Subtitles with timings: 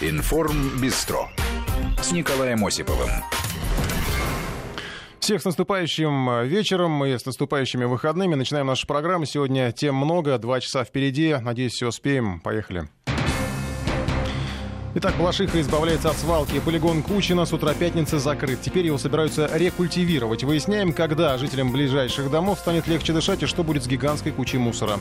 [0.00, 1.28] Информ Бистро
[2.00, 3.10] с Николаем Осиповым.
[5.18, 8.34] Всех с наступающим э, вечером и с наступающими выходными.
[8.34, 9.26] Начинаем нашу программу.
[9.26, 11.34] Сегодня тем много, два часа впереди.
[11.34, 12.40] Надеюсь, все успеем.
[12.40, 12.88] Поехали.
[14.94, 16.60] Итак, Балашиха избавляется от свалки.
[16.60, 18.60] Полигон Кучина с утра пятницы закрыт.
[18.62, 20.44] Теперь его собираются рекультивировать.
[20.44, 24.98] Выясняем, когда жителям ближайших домов станет легче дышать и что будет с гигантской кучей мусора.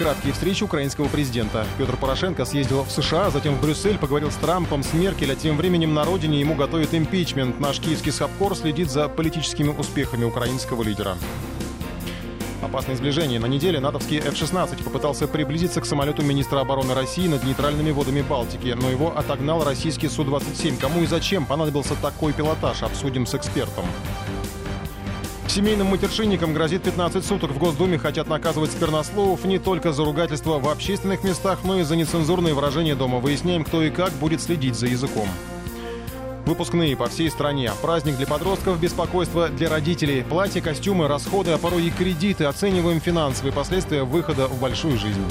[0.00, 1.66] Краткие встречи украинского президента.
[1.76, 5.58] Петр Порошенко съездил в США, затем в Брюссель, поговорил с Трампом, с Меркель, а тем
[5.58, 7.60] временем на родине ему готовят импичмент.
[7.60, 11.18] Наш киевский Сапкор следит за политическими успехами украинского лидера.
[12.62, 13.38] Опасное сближение.
[13.40, 18.74] На неделе натовский F-16 попытался приблизиться к самолету министра обороны России над нейтральными водами Балтики,
[18.80, 20.78] но его отогнал российский Су-27.
[20.78, 23.84] Кому и зачем понадобился такой пилотаж, обсудим с экспертом.
[25.50, 27.50] Семейным матершинникам грозит 15 суток.
[27.50, 31.96] В Госдуме хотят наказывать спернословов не только за ругательство в общественных местах, но и за
[31.96, 33.18] нецензурные выражения дома.
[33.18, 35.26] Выясняем, кто и как будет следить за языком.
[36.46, 37.72] Выпускные по всей стране.
[37.82, 40.22] Праздник для подростков, беспокойство для родителей.
[40.22, 42.44] Платья, костюмы, расходы, а порой и кредиты.
[42.44, 45.24] Оцениваем финансовые последствия выхода в большую жизнь.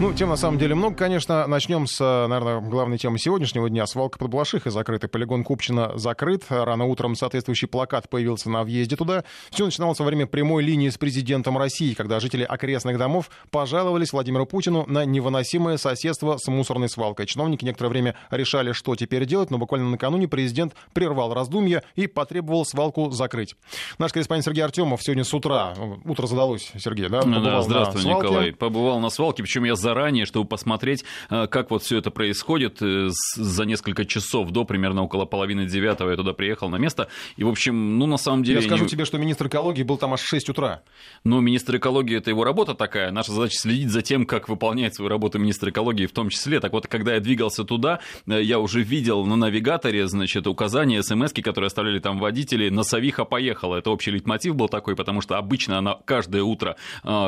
[0.00, 1.46] Ну, тем на самом деле много, конечно.
[1.46, 3.84] Начнем с, наверное, главной темы сегодняшнего дня.
[3.86, 5.08] Свалка под Балашихой закрыта.
[5.08, 6.44] Полигон Купчина закрыт.
[6.48, 9.24] Рано утром соответствующий плакат появился на въезде туда.
[9.50, 14.46] Все начиналось во время прямой линии с президентом России, когда жители окрестных домов пожаловались Владимиру
[14.46, 17.26] Путину на невыносимое соседство с мусорной свалкой.
[17.26, 22.64] Чиновники некоторое время решали, что теперь делать, но буквально накануне президент прервал раздумья и потребовал
[22.64, 23.54] свалку закрыть.
[23.98, 25.74] Наш корреспондент Сергей Артемов сегодня с утра,
[26.06, 27.20] утро задалось, Сергей, да?
[27.22, 28.52] Ну, да, здравствуй, Николай.
[28.52, 32.78] Побывал на свалке, причем я за заранее, чтобы посмотреть, э, как вот все это происходит.
[32.80, 37.08] Э, за несколько часов до, примерно около половины девятого я туда приехал на место.
[37.36, 38.60] И, в общем, ну, на самом деле...
[38.60, 38.90] Я скажу не...
[38.90, 40.82] тебе, что министр экологии был там аж в 6 утра.
[41.24, 43.10] Ну, министр экологии– это его работа такая.
[43.10, 46.60] Наша задача следить за тем, как выполняет свою работу министр экологии в том числе.
[46.60, 51.32] Так вот, когда я двигался туда, э, я уже видел на навигаторе, значит, указания, смс
[51.32, 53.76] которые оставляли там водители, на Савиха поехала.
[53.76, 56.76] Это общий лейтмотив был такой, потому что обычно она каждое утро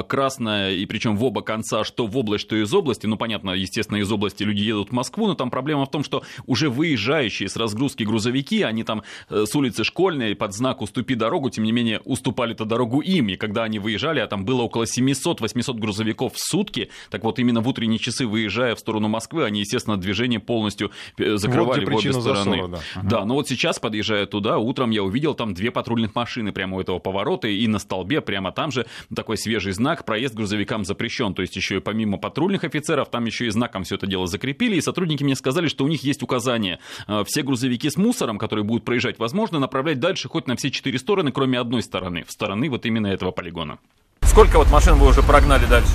[0.09, 3.97] красная, и причем в оба конца, что в область, что из области, ну, понятно, естественно,
[3.97, 7.57] из области люди едут в Москву, но там проблема в том, что уже выезжающие с
[7.57, 12.01] разгрузки грузовики, они там э, с улицы Школьной под знак «Уступи дорогу», тем не менее,
[12.05, 16.39] уступали эту дорогу им, и когда они выезжали, а там было около 700-800 грузовиков в
[16.39, 20.91] сутки, так вот именно в утренние часы, выезжая в сторону Москвы, они, естественно, движение полностью
[21.17, 22.51] э, закрывали вот в обе стороны.
[22.51, 22.79] Засора, да.
[22.97, 23.09] Ага.
[23.09, 26.81] да, но вот сейчас, подъезжая туда, утром я увидел там две патрульных машины прямо у
[26.83, 28.85] этого поворота, и на столбе прямо там же
[29.15, 33.25] такой свежий знак «Проезд грузовикам запрещен», то есть еще и помимо патрульных патрульных офицеров, там
[33.25, 36.25] еще и знаком все это дело закрепили, и сотрудники мне сказали, что у них есть
[36.25, 36.81] указание.
[37.07, 40.99] Э, все грузовики с мусором, которые будут проезжать, возможно, направлять дальше хоть на все четыре
[40.99, 43.79] стороны, кроме одной стороны, в стороны вот именно этого полигона.
[44.23, 45.95] Сколько вот машин вы уже прогнали дальше?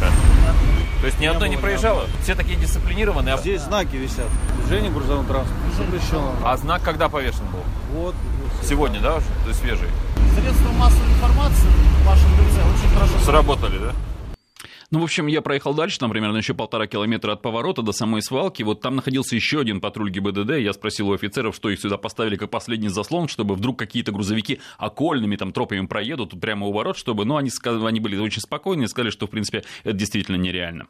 [1.01, 2.05] То есть ни одной не проезжало?
[2.23, 3.35] Все такие дисциплинированные?
[3.35, 4.27] А Здесь знаки висят.
[4.61, 6.33] Движение грузового транспорта запрещено.
[6.45, 7.99] А знак когда повешен был?
[7.99, 8.15] Вот.
[8.63, 9.89] Сегодня, да, То есть свежий?
[10.39, 11.67] Средства массовой информации
[12.01, 13.93] в вашем лице очень хорошо сработали, да?
[14.89, 18.21] Ну, в общем, я проехал дальше, там примерно еще полтора километра от поворота до самой
[18.21, 18.63] свалки.
[18.63, 20.59] Вот там находился еще один патруль ГИБДД.
[20.59, 24.61] Я спросил у офицеров, что их сюда поставили как последний заслон, чтобы вдруг какие-то грузовики
[24.77, 27.25] окольными там тропами проедут тут прямо у ворот, чтобы...
[27.25, 30.87] Ну, они, они были очень спокойны и сказали, что, в принципе, это действительно нереально.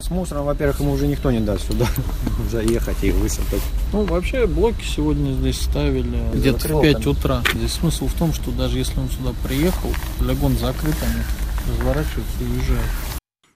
[0.00, 1.86] С мусором, во-первых, ему уже никто не даст сюда
[2.50, 3.62] заехать и высыпать.
[3.92, 7.42] Ну, вообще, блоки сегодня здесь ставили где-то в 5 утра.
[7.54, 11.22] Здесь смысл в том, что даже если он сюда приехал, полигон закрыт, они
[11.68, 13.09] разворачиваются и уезжают.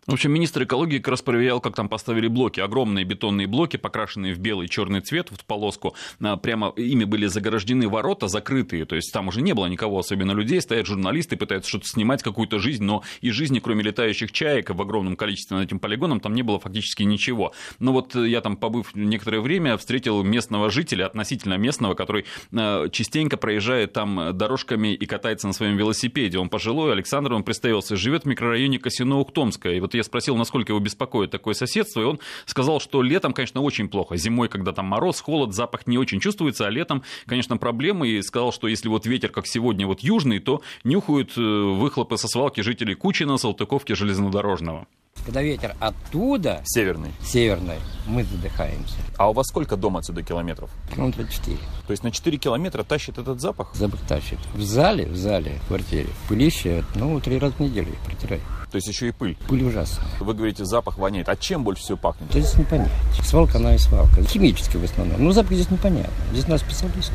[0.06, 2.60] В общем, министр экологии как раз проверял, как там поставили блоки.
[2.60, 5.94] Огромные бетонные блоки, покрашенные в белый и черный цвет, в полоску.
[6.20, 8.84] А, прямо ими были заграждены ворота, закрытые.
[8.84, 10.60] То есть там уже не было никого, особенно людей.
[10.60, 12.84] Стоят журналисты, пытаются что-то снимать, какую-то жизнь.
[12.84, 16.60] Но и жизни, кроме летающих чаек в огромном количестве над этим полигоном, там не было
[16.60, 17.52] фактически ничего.
[17.78, 23.38] Но вот я там, побыв некоторое время, встретил местного жителя, относительно местного, который а, частенько
[23.38, 26.38] проезжает там дорожками и катается на своем велосипеде.
[26.38, 29.76] Он пожилой, Александр, он представился, живет в микрорайоне Косино-Ухтомское.
[29.76, 33.60] И вот я спросил, насколько его беспокоит такое соседство, и он сказал, что летом, конечно,
[33.60, 34.16] очень плохо.
[34.16, 38.08] Зимой, когда там мороз, холод, запах не очень чувствуется, а летом, конечно, проблемы.
[38.08, 42.28] И сказал, что если вот ветер, как сегодня, вот южный, то нюхают э, выхлопы со
[42.28, 44.86] свалки жителей Кучина, Салтыковки, Железнодорожного.
[45.24, 48.96] Когда ветер оттуда, северный, северный, мы задыхаемся.
[49.16, 50.70] А у вас сколько дома отсюда километров?
[50.94, 51.56] Километра 4.
[51.86, 53.74] То есть на 4 километра тащит этот запах?
[53.74, 54.38] Запах тащит.
[54.54, 58.42] В зале, в зале, в квартире, пылище, ну, три раза в неделю протираю.
[58.70, 59.36] То есть еще и пыль?
[59.48, 60.06] Пыль ужасная.
[60.20, 61.28] Вы говорите, запах воняет.
[61.28, 62.28] А чем больше всего пахнет?
[62.30, 62.90] То здесь не понять.
[63.22, 64.22] Свалка, она и свалка.
[64.24, 65.24] Химически в основном.
[65.24, 66.12] Ну, запах здесь непонятно.
[66.32, 67.14] Здесь надо специалиста.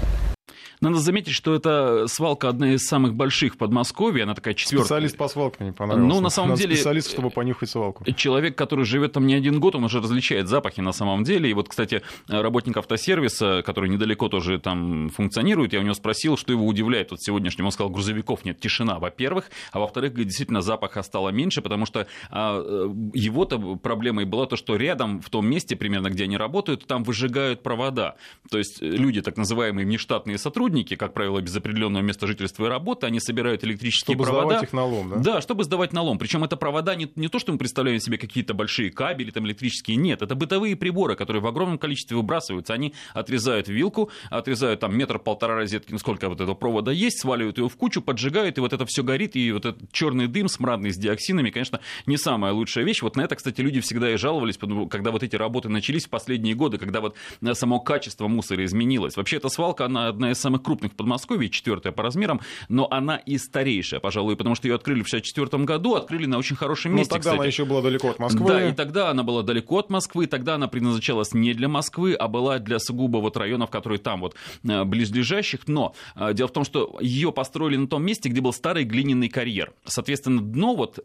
[0.81, 4.85] Надо заметить, что эта свалка одна из самых больших в Подмосковье, она такая четвертая.
[4.85, 6.07] Специалист по свалкам не понравился.
[6.07, 6.75] Ну, на самом Надо деле...
[6.75, 8.05] специалист, чтобы понюхать свалку.
[8.13, 11.49] Человек, который живет там не один год, он уже различает запахи на самом деле.
[11.49, 16.53] И вот, кстати, работник автосервиса, который недалеко тоже там функционирует, я у него спросил, что
[16.53, 17.65] его удивляет вот сегодняшним.
[17.65, 19.51] Он сказал, грузовиков нет, тишина, во-первых.
[19.73, 24.77] А во-вторых, действительно, запаха стало меньше, потому что а, э, его-то проблемой была то, что
[24.77, 28.15] рядом, в том месте примерно, где они работают, там выжигают провода.
[28.49, 33.07] То есть люди, так называемые внештатные сотрудники, как правило, без определенного места жительства и работы,
[33.07, 34.57] они собирают электрические чтобы провода.
[34.57, 35.33] Чтобы сдавать их на лом, да?
[35.33, 36.17] Да, чтобы сдавать на лом.
[36.17, 39.97] Причем это провода не, не то, что мы представляем себе какие-то большие кабели там электрические,
[39.97, 42.73] нет, это бытовые приборы, которые в огромном количестве выбрасываются.
[42.73, 47.69] Они отрезают вилку, отрезают там метр-полтора розетки, ну сколько вот этого провода есть, сваливают его
[47.69, 50.97] в кучу, поджигают, и вот это все горит, и вот этот черный дым смрадный с
[50.97, 53.01] диоксинами, конечно, не самая лучшая вещь.
[53.01, 54.57] Вот на это, кстати, люди всегда и жаловались,
[54.89, 59.17] когда вот эти работы начались в последние годы, когда вот э, само качество мусора изменилось.
[59.17, 63.17] Вообще эта свалка, она одна из самых крупных в Подмосковье, четвертая по размерам, но она
[63.17, 67.13] и старейшая, пожалуй, потому что ее открыли в 64 году, открыли на очень хорошем месте,
[67.13, 67.37] Ну, тогда кстати.
[67.37, 68.47] она еще была далеко от Москвы.
[68.47, 72.27] Да, и тогда она была далеко от Москвы, тогда она предназначалась не для Москвы, а
[72.27, 75.67] была для сугубо вот районов, которые там вот э, близлежащих.
[75.67, 79.29] Но э, дело в том, что ее построили на том месте, где был старый глиняный
[79.29, 79.73] карьер.
[79.85, 80.99] Соответственно, дно вот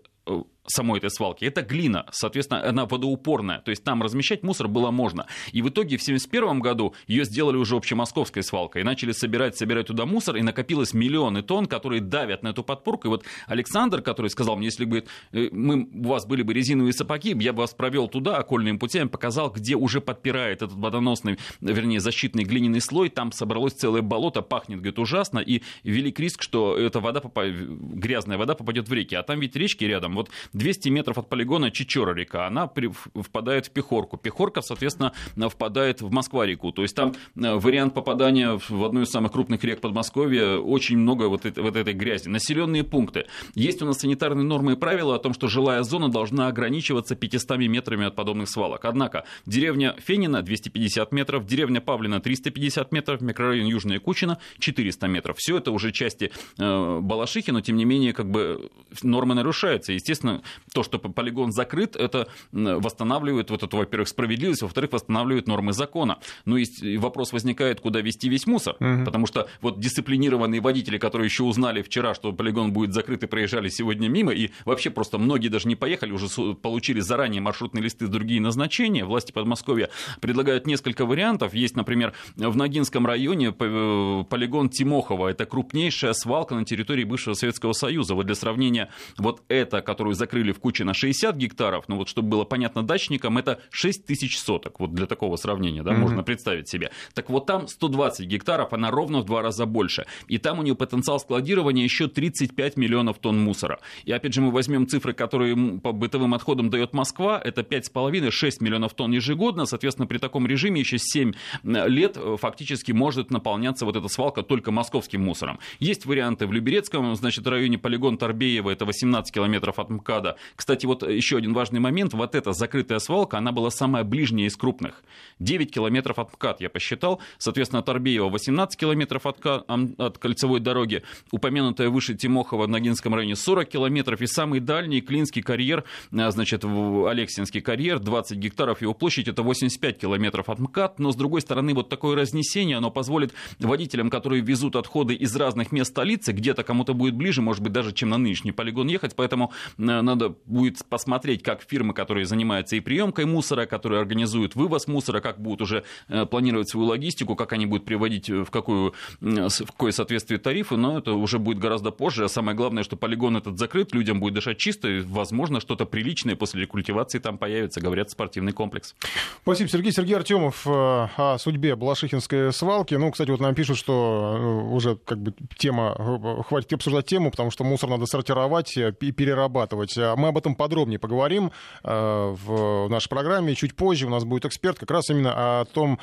[0.66, 1.44] самой этой свалки.
[1.44, 5.26] Это глина, соответственно, она водоупорная, то есть там размещать мусор было можно.
[5.52, 9.88] И в итоге в 1971 году ее сделали уже общемосковской свалкой, и начали собирать, собирать
[9.88, 13.08] туда мусор, и накопилось миллионы тонн, которые давят на эту подпорку.
[13.08, 17.36] И вот Александр, который сказал мне, если бы мы, у вас были бы резиновые сапоги,
[17.38, 22.44] я бы вас провел туда окольными путями, показал, где уже подпирает этот водоносный, вернее, защитный
[22.44, 27.22] глиняный слой, там собралось целое болото, пахнет, говорит, ужасно, и велик риск, что эта вода,
[27.22, 29.14] грязная вода попадет в реки.
[29.14, 30.13] А там ведь речки рядом.
[30.14, 34.16] Вот 200 метров от полигона Чичора река, она при, впадает в Пехорку.
[34.16, 35.12] Пехорка, соответственно,
[35.48, 36.72] впадает в Москва-реку.
[36.72, 41.28] То есть там э, вариант попадания в одну из самых крупных рек Подмосковья, очень много
[41.28, 42.28] вот, это, вот этой грязи.
[42.28, 43.26] Населенные пункты.
[43.54, 47.58] Есть у нас санитарные нормы и правила о том, что жилая зона должна ограничиваться 500
[47.58, 48.84] метрами от подобных свалок.
[48.84, 55.36] Однако деревня Фенина 250 метров, деревня Павлина 350 метров, микрорайон Южная Кучина 400 метров.
[55.38, 58.70] Все это уже части э, Балашихи, но тем не менее как бы
[59.02, 59.92] нормы нарушаются.
[60.04, 60.42] Естественно,
[60.74, 66.18] то, что полигон закрыт, это восстанавливает вот эту, во-первых, справедливость, во-вторых, восстанавливает нормы закона.
[66.44, 69.06] Ну и вопрос возникает, куда вести весь мусор, угу.
[69.06, 73.70] потому что вот дисциплинированные водители, которые еще узнали вчера, что полигон будет закрыт и проезжали
[73.70, 78.42] сегодня мимо, и вообще просто многие даже не поехали, уже получили заранее маршрутные листы, другие
[78.42, 79.88] назначения, власти Подмосковья
[80.20, 81.54] предлагают несколько вариантов.
[81.54, 88.14] Есть, например, в Ногинском районе полигон Тимохова, это крупнейшая свалка на территории бывшего Советского Союза.
[88.14, 92.28] Вот для сравнения, вот это, которую закрыли в куче на 60 гектаров, ну вот чтобы
[92.28, 95.98] было понятно дачникам, это 6 тысяч соток, вот для такого сравнения, да, mm-hmm.
[95.98, 96.90] можно представить себе.
[97.14, 100.74] Так вот там 120 гектаров, она ровно в два раза больше, и там у нее
[100.74, 103.78] потенциал складирования еще 35 миллионов тонн мусора.
[104.04, 108.94] И опять же мы возьмем цифры, которые по бытовым отходам дает Москва, это 5,5-6 миллионов
[108.94, 114.42] тонн ежегодно, соответственно, при таком режиме еще 7 лет фактически может наполняться вот эта свалка
[114.42, 115.60] только московским мусором.
[115.78, 120.36] Есть варианты в Люберецком, значит, районе полигон Торбеева, это 18 километров от МКАДа.
[120.56, 124.56] Кстати, вот еще один важный момент, вот эта закрытая свалка, она была самая ближняя из
[124.56, 125.02] крупных.
[125.40, 131.88] 9 километров от МКАД, я посчитал, соответственно, Торбеева 18 километров от, от кольцевой дороги, упомянутая
[131.90, 137.98] выше Тимохова в Ногинском районе 40 километров, и самый дальний Клинский карьер, значит, Алексинский карьер,
[137.98, 142.16] 20 гектаров, его площадь, это 85 километров от МКАД, но с другой стороны, вот такое
[142.16, 147.42] разнесение, оно позволит водителям, которые везут отходы из разных мест столицы, где-то кому-то будет ближе,
[147.42, 152.26] может быть, даже чем на нынешний полигон ехать, поэтому надо будет посмотреть, как фирмы, которые
[152.26, 155.84] занимаются и приемкой мусора, которые организуют вывоз мусора, как будут уже
[156.30, 161.12] планировать свою логистику, как они будут приводить в, какую, в какое соответствие тарифы, но это
[161.12, 162.24] уже будет гораздо позже.
[162.24, 166.36] А самое главное, что полигон этот закрыт, людям будет дышать чисто, и, возможно, что-то приличное
[166.36, 168.94] после рекультивации там появится, говорят, спортивный комплекс.
[169.42, 169.92] Спасибо, Сергей.
[169.92, 172.94] Сергей Артемов о судьбе Балашихинской свалки.
[172.94, 177.64] Ну, кстати, вот нам пишут, что уже как бы тема, хватит обсуждать тему, потому что
[177.64, 179.63] мусор надо сортировать и перерабатывать.
[179.72, 181.52] Мы об этом подробнее поговорим
[181.82, 183.54] в нашей программе.
[183.54, 185.98] Чуть позже у нас будет эксперт как раз именно о том,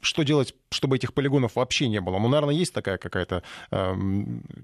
[0.00, 2.18] что делать, чтобы этих полигонов вообще не было.
[2.18, 3.42] Ну, наверное, есть такая какая-то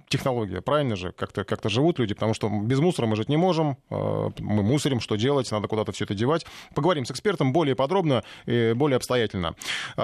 [0.09, 1.13] технология, правильно же?
[1.13, 3.77] Как-то как живут люди, потому что без мусора мы жить не можем.
[3.91, 5.51] Мы мусорим, что делать?
[5.51, 6.47] Надо куда-то все это девать.
[6.75, 9.55] Поговорим с экспертом более подробно и более обстоятельно.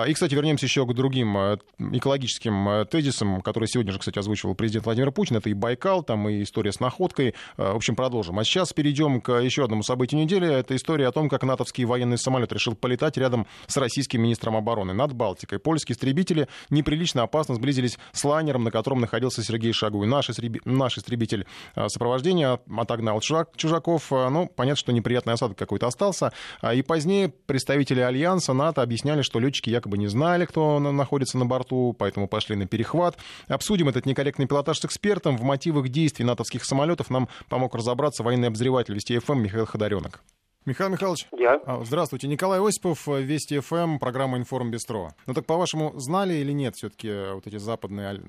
[0.07, 1.37] И, кстати, вернемся еще к другим
[1.79, 5.37] экологическим тезисам, которые сегодня же, кстати, озвучивал президент Владимир Путин.
[5.37, 7.35] Это и Байкал, там и история с находкой.
[7.57, 8.39] В общем, продолжим.
[8.39, 10.51] А сейчас перейдем к еще одному событию недели.
[10.51, 14.95] Это история о том, как натовский военный самолет решил полетать рядом с российским министром обороны
[14.95, 15.59] над Балтикой.
[15.59, 20.07] Польские истребители неприлично опасно сблизились с лайнером, на котором находился Сергей Шагуй.
[20.07, 20.63] Наш, истреби...
[20.65, 21.47] Наш истребитель
[21.89, 23.51] сопровождения отогнал чужак...
[23.55, 24.11] чужаков.
[24.11, 26.33] Ну, понятно, что неприятный осадок какой-то остался.
[26.73, 31.95] И позднее представители Альянса НАТО объясняли, что летчики якобы не знали, кто находится на борту,
[31.99, 33.19] поэтому пошли на перехват.
[33.47, 35.37] Обсудим этот некорректный пилотаж с экспертом.
[35.37, 37.90] В мотивах действий натовских самолетов нам помог разобраться
[38.23, 40.21] военный обозреватель Вести ФМ Михаил Ходоренок.
[40.67, 41.55] Михаил Михайлович, Я.
[41.65, 42.29] А, здравствуйте.
[42.29, 45.09] Николай Осипов, Вести ФМ, программа «Информ Бистро».
[45.27, 48.21] Ну так, по-вашему, знали или нет все-таки э, вот эти западные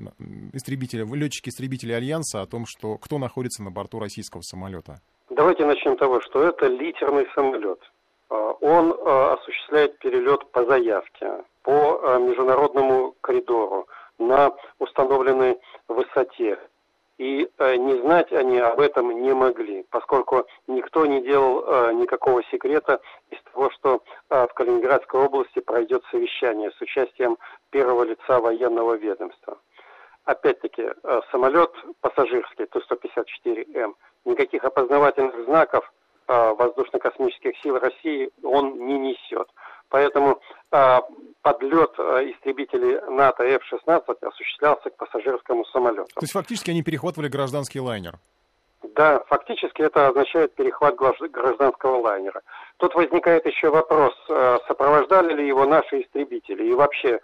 [0.53, 5.01] истребители, летчики-истребители Альянса о том, что кто находится на борту российского самолета?
[5.29, 7.79] Давайте начнем с того, что это литерный самолет.
[8.29, 13.87] А, он а, осуществляет перелет по заявке, по международному коридору
[14.19, 15.57] на установленной
[15.89, 16.57] высоте.
[17.21, 22.43] И э, не знать они об этом не могли, поскольку никто не делал э, никакого
[22.45, 22.99] секрета
[23.29, 24.01] из того, что
[24.31, 27.37] э, в Калининградской области пройдет совещание с участием
[27.69, 29.59] первого лица военного ведомства.
[30.25, 30.89] Опять-таки,
[31.29, 33.93] самолет пассажирский Ту-154М,
[34.25, 35.93] никаких опознавательных знаков
[36.27, 39.47] воздушно-космических сил России он не несет.
[39.91, 40.39] Поэтому
[40.71, 40.99] э,
[41.41, 46.07] подлет э, истребителей НАТО F-16 осуществлялся к пассажирскому самолету.
[46.15, 48.17] То есть фактически они перехватывали гражданский лайнер?
[48.95, 52.41] Да, фактически это означает перехват гражданского лайнера.
[52.77, 57.19] Тут возникает еще вопрос, э, сопровождали ли его наши истребители и вообще,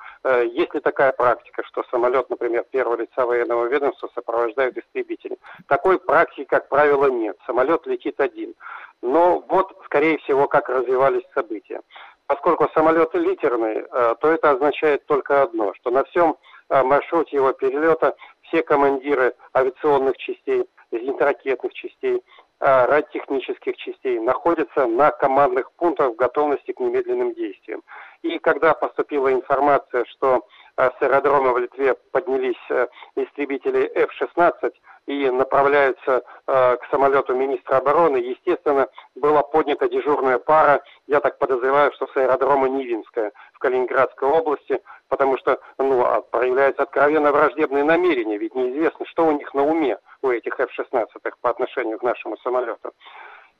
[0.54, 5.38] есть ли такая практика, что самолет, например, первого лица военного ведомства сопровождают истребители.
[5.68, 7.38] Такой практики, как правило, нет.
[7.46, 8.54] Самолет летит один.
[9.02, 11.82] Но вот, скорее всего, как развивались события.
[12.28, 16.36] Поскольку самолет литерный, э, то это означает только одно, что на всем
[16.70, 25.12] э, маршруте его перелета все командиры авиационных частей, зенитно-ракетных частей, э, радиотехнических частей находятся на
[25.12, 27.82] командных пунктах в готовности к немедленным действиям.
[28.24, 30.46] И когда поступила информация, что
[30.78, 32.56] с аэродрома в Литве поднялись
[33.16, 34.74] истребители F-16,
[35.08, 41.94] и направляются э, к самолету министра обороны, естественно, была поднята дежурная пара, я так подозреваю,
[41.94, 48.38] что с аэродрома Нивинская в Калининградской области, потому что ну, а, проявляются откровенно враждебные намерения,
[48.38, 51.08] ведь неизвестно, что у них на уме, у этих F-16
[51.42, 52.92] по отношению к нашему самолету.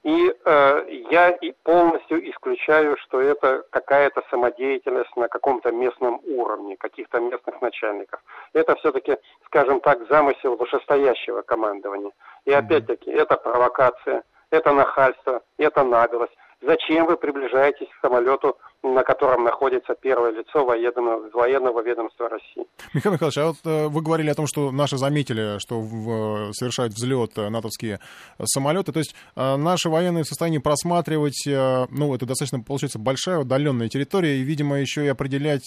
[0.04, 7.20] И э, я и полностью исключаю, что это какая-то самодеятельность на каком-то местном уровне, каких-то
[7.20, 8.22] местных начальников.
[8.54, 12.12] Это все-таки, скажем так, замысел вышестоящего командования.
[12.46, 16.38] И опять-таки, это провокация, это нахальство, это наглость.
[16.62, 22.66] Зачем вы приближаетесь к самолету на котором находится первое лицо военного, военного ведомства России.
[22.94, 26.94] Михаил Михайлович, а вот э, вы говорили о том, что наши заметили, что в, совершают
[26.94, 28.00] взлет э, натовские
[28.44, 28.92] самолеты.
[28.92, 34.38] То есть э, наши военные в состоянии просматривать, ну, это достаточно, получается, большая удаленная территория,
[34.38, 35.64] и, видимо, еще и определять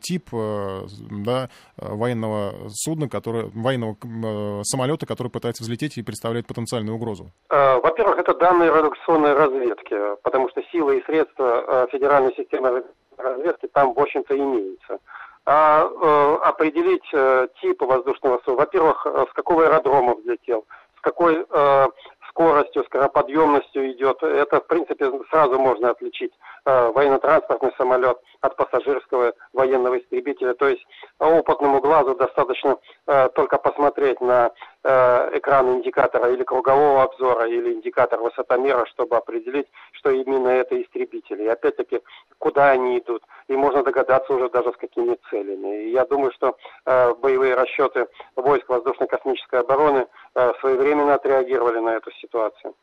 [0.00, 7.30] тип да, военного судна, который, военного самолета, который пытается взлететь и представляет потенциальную угрозу.
[7.48, 9.91] Во-первых, это данные радиационной разведки,
[10.22, 12.84] потому что силы и средства федерального специальной системы
[13.18, 14.98] разведки там, в общем-то, имеется.
[15.44, 20.64] А э, определить э, тип воздушного судна, во-первых, э, с какого аэродрома взлетел,
[20.98, 21.86] с какой э,
[22.28, 26.32] скоростью, скороподъемностью идет, это, в принципе, сразу можно отличить
[26.64, 30.54] э, военно-транспортный самолет от пассажирского военного истребителя.
[30.54, 30.86] То есть
[31.18, 34.50] опытному глазу достаточно э, только посмотреть на э,
[34.84, 41.44] экран индикатора или кругового обзора, или индикатор высотомера, чтобы определить, что именно это истребители.
[41.44, 42.00] И опять-таки,
[42.38, 43.22] куда они идут.
[43.48, 45.84] И можно догадаться уже даже с какими целями.
[45.84, 52.10] И я думаю, что э, боевые расчеты войск воздушно-космической обороны э, своевременно отреагировали на эту
[52.12, 52.74] ситуацию.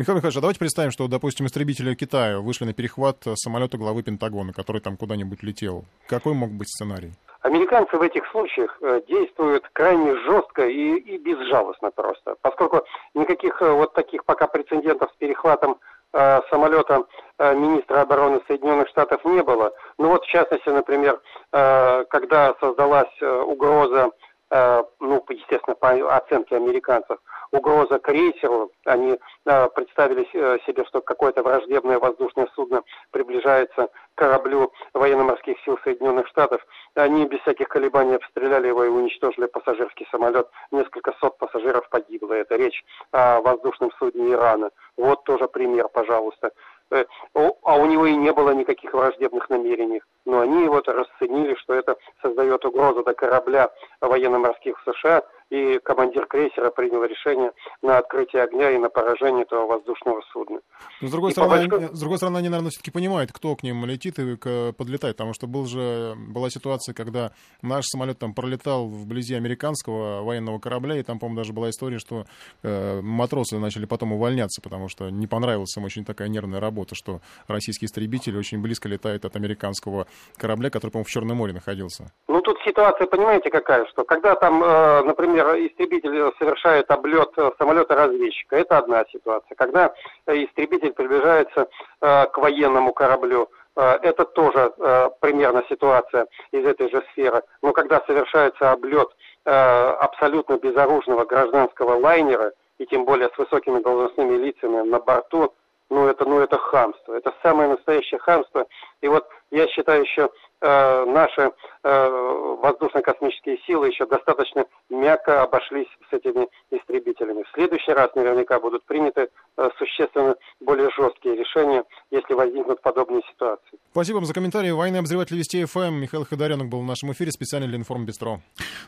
[0.00, 4.54] Михаил Михайлович, а давайте представим, что, допустим, истребители Китая вышли на перехват самолета главы Пентагона,
[4.54, 5.84] который там куда-нибудь летел.
[6.06, 7.12] Какой мог быть сценарий?
[7.42, 12.80] Американцы в этих случаях э, действуют крайне жестко и, и безжалостно просто, поскольку
[13.12, 15.78] никаких э, вот таких пока прецедентов с перехватом
[16.14, 17.04] э, самолета
[17.38, 19.70] министра обороны Соединенных Штатов не было.
[19.98, 24.10] Ну вот, в частности, например, когда создалась угроза,
[24.50, 27.18] ну, естественно, по оценке американцев,
[27.52, 28.70] угроза крейсеру.
[28.84, 35.78] Они э, представили э, себе, что какое-то враждебное воздушное судно приближается к кораблю военно-морских сил
[35.82, 36.64] Соединенных Штатов.
[36.94, 40.48] Они без всяких колебаний обстреляли его и уничтожили пассажирский самолет.
[40.70, 42.34] Несколько сот пассажиров погибло.
[42.34, 44.70] Это речь о воздушном судне Ирана.
[44.96, 46.50] Вот тоже пример, пожалуйста э,
[46.90, 50.02] а у него и не было никаких враждебных намерений.
[50.24, 53.70] Но они его расценили, что это создает угрозу до корабля
[54.00, 57.52] военно-морских США, и командир крейсера принял решение
[57.82, 60.60] на открытие огня и на поражение этого воздушного судна.
[61.00, 63.62] Но, с, другой И стороны, большой- с другой стороны, они, наверное, все-таки понимают, кто к
[63.62, 68.86] ним летит и подлетает, потому что был же, была ситуация, когда наш самолет там пролетал
[68.86, 72.24] вблизи американского военного корабля, и там, по-моему, даже была история, что
[72.62, 77.20] э, матросы начали потом увольняться, потому что не понравилась им очень такая нервная работа, что
[77.48, 82.12] российский истребитель очень близко летает от американского корабля, который, по-моему, в Черном море находился.
[82.28, 88.56] Ну, тут ситуация, понимаете, какая, что когда там, э, например, истребитель совершает облет э, самолета-разведчика,
[88.56, 89.54] это одна ситуация.
[89.56, 89.92] Когда
[90.26, 91.68] э, истребитель приближается
[92.00, 94.72] э, к военному кораблю, это тоже
[95.20, 97.42] примерно ситуация из этой же сферы.
[97.62, 99.08] Но когда совершается облет
[99.44, 105.54] абсолютно безоружного гражданского лайнера, и тем более с высокими должностными лицами на борту,
[105.88, 108.66] ну это, ну это хамство, это самое настоящее хамство.
[109.02, 110.30] И вот я считаю еще
[110.60, 111.50] э, наши
[111.82, 117.42] э, воздушно-космические силы еще достаточно мягко обошлись с этими истребителями.
[117.42, 123.78] В следующий раз наверняка будут приняты э, существенно более жесткие решения, если возникнут подобные ситуации.
[123.92, 124.72] Спасибо вам за комментарий.
[124.72, 128.40] Военный обозреватель Вести ФМ Михаил Ходоренок был в нашем эфире специально для Информбистро.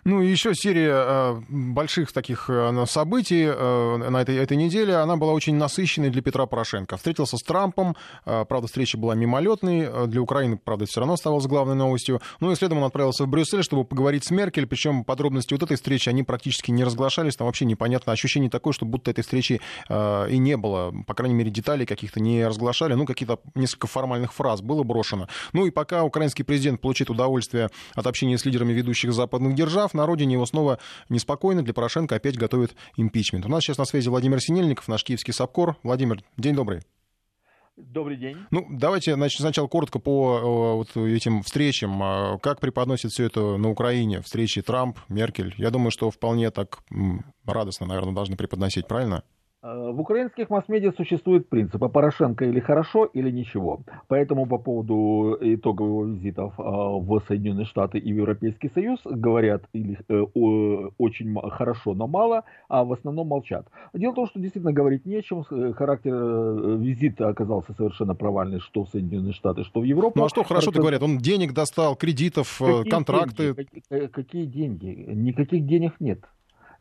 [0.05, 4.97] Ну и еще серия э, больших таких э, событий э, на этой, этой неделе.
[4.97, 6.97] Она была очень насыщенной для Петра Порошенко.
[6.97, 7.97] Встретился с Трампом.
[8.27, 10.07] Э, правда, встреча была мимолетной.
[10.09, 12.21] Для Украины, правда, все равно оставалась главной новостью.
[12.41, 14.67] Ну и следом он отправился в Брюссель, чтобы поговорить с Меркель.
[14.67, 17.37] Причем подробности вот этой встречи, они практически не разглашались.
[17.37, 18.13] Там вообще непонятно.
[18.13, 20.93] Ощущение такое, что будто этой встречи э, и не было.
[21.07, 22.95] По крайней мере, деталей каких-то не разглашали.
[22.95, 25.29] Ну, какие-то несколько формальных фраз было брошено.
[25.53, 30.07] Ну и пока украинский президент получит удовольствие от общения с лидерами ведущих западных держав, на
[30.07, 30.79] родине его снова
[31.09, 31.63] неспокойно.
[31.63, 33.47] Для Порошенко опять готовят импичмент.
[33.47, 35.77] У нас сейчас на связи Владимир Синельников, наш киевский САПКОР.
[35.83, 36.83] Владимир, день добрый.
[37.77, 38.37] Добрый день.
[38.51, 42.03] Ну, давайте значит, сначала коротко по э, вот этим встречам.
[42.03, 44.21] А Как преподносит все это на Украине?
[44.21, 45.55] Встречи Трамп, Меркель.
[45.57, 46.81] Я думаю, что вполне так
[47.47, 49.23] радостно, наверное, должны преподносить, правильно?
[49.63, 53.81] Э, В украинских масс-медиа существует принцип а Порошенко или хорошо, или ничего.
[54.09, 59.99] Поэтому по поводу итогового визитов э, в Соединенные Штаты и в Европейский Союз говорят или
[60.09, 60.21] э,
[60.99, 63.67] очень хорошо, но мало, а в основном молчат.
[63.95, 65.45] Дело в том, что действительно говорить нечем.
[65.75, 66.13] Характер
[66.79, 70.19] визита оказался совершенно провальный, что в Соединенные Штаты, что в Европу.
[70.19, 71.03] Ну а что хорошо-то Характер- говорят?
[71.03, 73.55] Он денег достал, кредитов, Какие контракты.
[73.55, 74.07] деньги?
[74.09, 74.87] Какие деньги?
[75.13, 76.21] Никаких денег нет.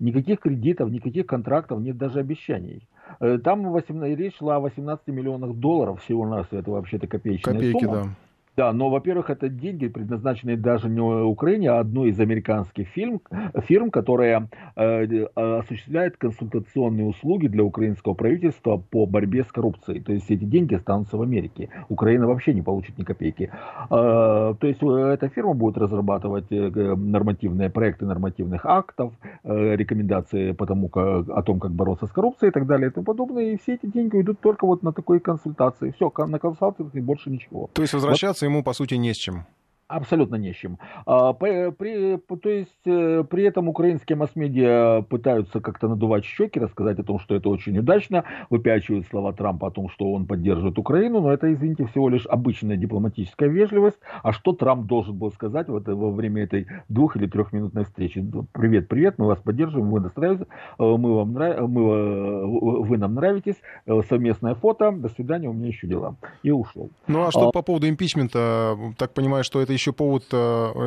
[0.01, 2.87] Никаких кредитов, никаких контрактов, нет даже обещаний.
[3.19, 7.79] Э, Там 18 речь шла о 18 миллионах долларов всего нас, это вообще-то копеечная Копейки,
[7.85, 7.93] сумма.
[7.93, 8.09] да.
[8.57, 13.21] Да, но, во-первых, это деньги, предназначенные даже не Украине, а одной из американских фирм,
[13.67, 20.01] фирм которая э, э, осуществляет консультационные услуги для украинского правительства по борьбе с коррупцией.
[20.01, 21.69] То есть эти деньги останутся в Америке.
[21.87, 23.49] Украина вообще не получит ни копейки.
[23.89, 30.51] Э, то есть э, эта фирма будет разрабатывать э, нормативные проекты нормативных актов, э, рекомендации
[30.51, 33.53] по тому, как, о том, как бороться с коррупцией и так далее и тому подобное.
[33.53, 35.91] И все эти деньги уйдут только вот на такой консультации.
[35.91, 37.69] Все, на консультации больше ничего.
[37.73, 39.45] То есть возвращаться ему, по сути, не с чем.
[39.91, 40.77] Абсолютно чем.
[41.05, 41.33] А,
[41.71, 47.19] при, то есть э, при этом украинские масс-медиа пытаются как-то надувать щеки, рассказать о том,
[47.19, 51.51] что это очень удачно, выпячивают слова Трампа о том, что он поддерживает Украину, но это,
[51.53, 53.99] извините, всего лишь обычная дипломатическая вежливость.
[54.23, 58.25] А что Трамп должен был сказать в это- во время этой двух- или трехминутной встречи?
[58.53, 60.45] Привет, привет, мы вас поддерживаем, мы настраиваемся,
[60.79, 62.45] э, мы вам нрав- мы, э,
[62.87, 66.15] вы нам нравитесь, э, совместное фото, до свидания, у меня еще дела.
[66.43, 66.89] И ушел.
[67.07, 68.77] Ну а что А- по поводу импичмента?
[68.97, 70.35] Так понимаю, что это еще повод, э,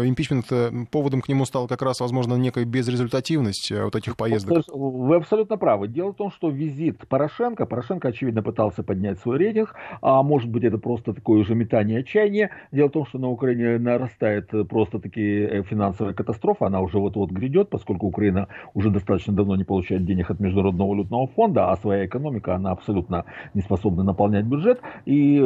[0.06, 4.64] импичмент, э, поводом к нему стал как раз, возможно, некая безрезультативность э, вот этих поездок.
[4.72, 5.88] Вы абсолютно правы.
[5.88, 10.64] Дело в том, что визит Порошенко, Порошенко, очевидно, пытался поднять свой рейтинг, а может быть
[10.64, 12.50] это просто такое уже метание отчаяния.
[12.70, 17.30] Дело в том, что на Украине нарастает просто таки э, финансовая катастрофа, она уже вот-вот
[17.30, 22.06] грядет, поскольку Украина уже достаточно давно не получает денег от Международного валютного фонда, а своя
[22.06, 24.80] экономика, она абсолютно не способна наполнять бюджет.
[25.06, 25.40] И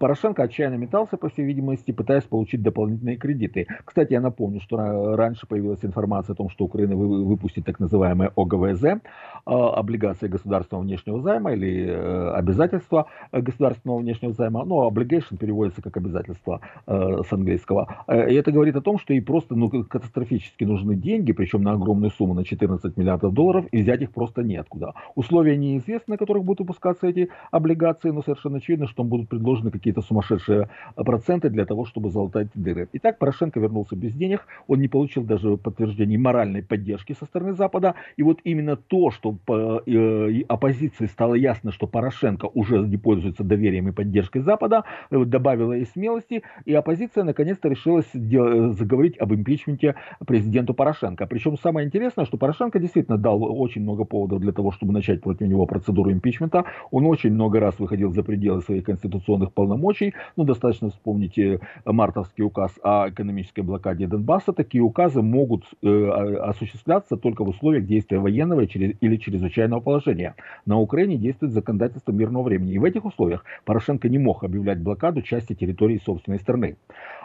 [0.00, 3.66] Порошенко отчаянно метался, по всей видимости, пытаясь получить дополнительные кредиты.
[3.84, 7.80] Кстати, я напомню, что ра- раньше появилась информация о том, что Украина вы- выпустит так
[7.80, 8.98] называемое ОГВЗ, э,
[9.46, 14.64] облигации государственного внешнего займа или э, обязательства государственного внешнего займа.
[14.64, 18.04] Ну, obligation переводится как обязательство э, с английского.
[18.06, 21.72] Э, И это говорит о том, что ей просто ну, катастрофически нужны деньги, причем на
[21.72, 24.94] огромную сумму, на 14 миллиардов долларов, и взять их просто неоткуда.
[25.14, 29.70] Условия неизвестны, на которых будут выпускаться эти облигации, но совершенно очевидно, что там будут предложены
[29.70, 32.83] какие-то сумасшедшие проценты для того, чтобы залатать дыры.
[32.84, 32.98] Западе.
[32.98, 37.94] Итак, Порошенко вернулся без денег, он не получил даже подтверждений моральной поддержки со стороны Запада.
[38.16, 43.88] И вот именно то, что э, оппозиции стало ясно, что Порошенко уже не пользуется доверием
[43.88, 49.94] и поддержкой Запада, э, добавило ей смелости, и оппозиция наконец-то решилась заговорить об импичменте
[50.26, 51.26] президенту Порошенко.
[51.26, 55.48] Причем самое интересное, что Порошенко действительно дал очень много поводов для того, чтобы начать против
[55.48, 56.64] него процедуру импичмента.
[56.90, 60.14] Он очень много раз выходил за пределы своих конституционных полномочий.
[60.36, 64.52] Ну, достаточно вспомнить э, мартовский указ о экономической блокаде Донбасса.
[64.52, 66.08] Такие указы могут э,
[66.42, 70.34] осуществляться только в условиях действия военного или чрезвычайного положения.
[70.66, 72.72] На Украине действует законодательство мирного времени.
[72.72, 76.76] И в этих условиях Порошенко не мог объявлять блокаду части территории собственной страны.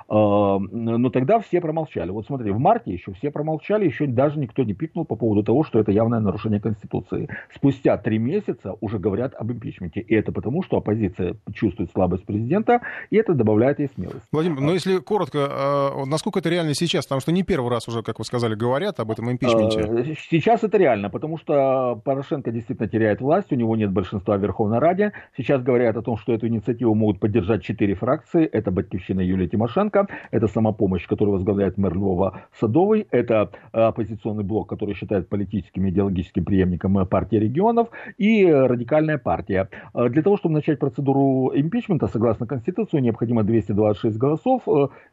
[0.09, 2.09] А, но тогда все промолчали.
[2.09, 5.63] Вот смотри, в марте еще все промолчали, еще даже никто не пикнул по поводу того,
[5.63, 7.29] что это явное нарушение Конституции.
[7.53, 10.01] Спустя три месяца уже говорят об импичменте.
[10.01, 14.25] И это потому, что оппозиция чувствует слабость президента, и это добавляет ей смелость.
[14.31, 17.05] Владимир, но если коротко, а, насколько это реально сейчас?
[17.05, 19.81] Потому что не первый раз уже, как вы сказали, говорят об этом импичменте.
[19.81, 24.41] А, сейчас это реально, потому что Порошенко действительно теряет власть, у него нет большинства в
[24.41, 25.13] Верховной Раде.
[25.37, 28.45] Сейчас говорят о том, что эту инициативу могут поддержать четыре фракции.
[28.45, 34.43] Это Батьковщина Юлия Тимошенко, Луценко, это самопомощь, которую возглавляет мэр Львова Садовый, это э, оппозиционный
[34.43, 39.69] блок, который считает политическим и идеологическим преемником э, партии регионов, и радикальная партия.
[39.93, 44.63] Э, для того, чтобы начать процедуру импичмента, согласно Конституции, необходимо 226 голосов,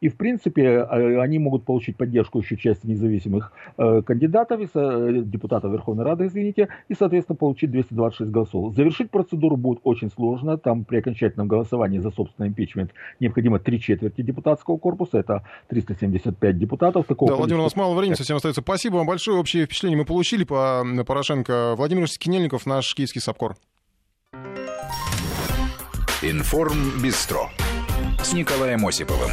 [0.01, 4.61] и, в принципе, они могут получить поддержку еще части независимых кандидатов,
[5.29, 8.75] депутатов Верховной Рады, извините, и, соответственно, получить 226 голосов.
[8.75, 14.21] Завершить процедуру будет очень сложно, там при окончательном голосовании за собственный импичмент необходимо три четверти
[14.21, 17.05] депутатского депутатского корпуса, это 375 депутатов.
[17.05, 18.61] Такого да, Владимир, у нас мало времени совсем остается.
[18.61, 19.37] Спасибо вам большое.
[19.37, 21.75] Общее впечатление мы получили по Порошенко.
[21.75, 23.55] Владимир Скинельников, наш киевский САПКОР.
[26.23, 27.49] Информ Бистро
[28.23, 29.31] с Николаем Осиповым.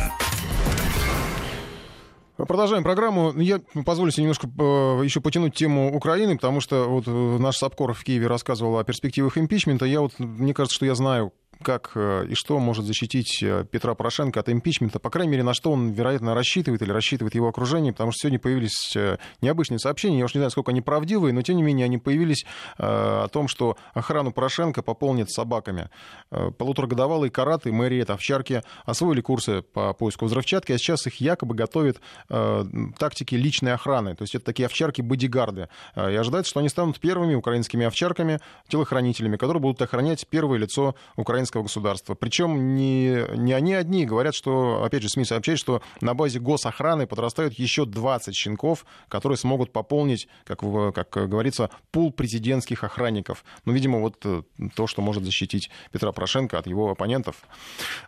[2.36, 3.32] Продолжаем программу.
[3.40, 7.94] Я позволю себе немножко э, еще потянуть тему Украины, потому что вот э, наш Сапкор
[7.94, 9.86] в Киеве рассказывал о перспективах импичмента.
[9.86, 13.94] Я вот, мне кажется, что я знаю, как э, и что может защитить э, Петра
[13.94, 17.92] Порошенко от импичмента, по крайней мере, на что он, вероятно, рассчитывает или рассчитывает его окружение,
[17.92, 21.42] потому что сегодня появились э, необычные сообщения, я уж не знаю, сколько они правдивые, но,
[21.42, 22.44] тем не менее, они появились
[22.76, 25.90] о том, что охрану Порошенко пополнит собаками.
[26.30, 33.34] Полуторагодовалые караты, мэрии, овчарки, освоили курсы по поиску взрывчатки, а сейчас их якобы готовят тактики
[33.34, 35.68] личной охраны, то есть это такие овчарки-бодигарды.
[35.96, 41.53] И ожидается, что они станут первыми украинскими овчарками, телохранителями, которые будут охранять первое лицо украинского
[41.54, 42.14] украинского государства.
[42.14, 44.04] Причем не, не они одни.
[44.04, 49.38] Говорят, что, опять же, СМИ сообщают, что на базе госохраны подрастают еще 20 щенков, которые
[49.38, 50.60] смогут пополнить, как,
[50.94, 53.44] как говорится, пул президентских охранников.
[53.64, 54.42] Ну, видимо, вот э,
[54.74, 57.36] то, что может защитить Петра Порошенко от его оппонентов.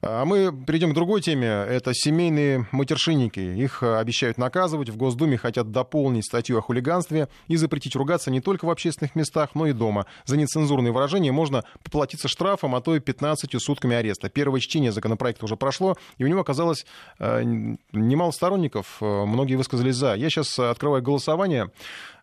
[0.02, 1.46] А мы перейдем к другой теме.
[1.46, 3.40] Это семейные матершинники.
[3.40, 4.90] Их обещают наказывать.
[4.90, 9.50] В Госдуме хотят дополнить статью о хулиганстве и запретить ругаться не только в общественных местах,
[9.54, 10.06] но и дома.
[10.24, 14.28] За нецензурные выражения можно поплатиться штрафом, а то и 15 15 сутками ареста.
[14.28, 16.86] Первое чтение законопроекта уже прошло, и у него оказалось
[17.18, 17.42] э,
[17.92, 18.98] немало сторонников.
[19.00, 20.14] Э, многие высказались за.
[20.14, 21.70] Я сейчас открываю голосование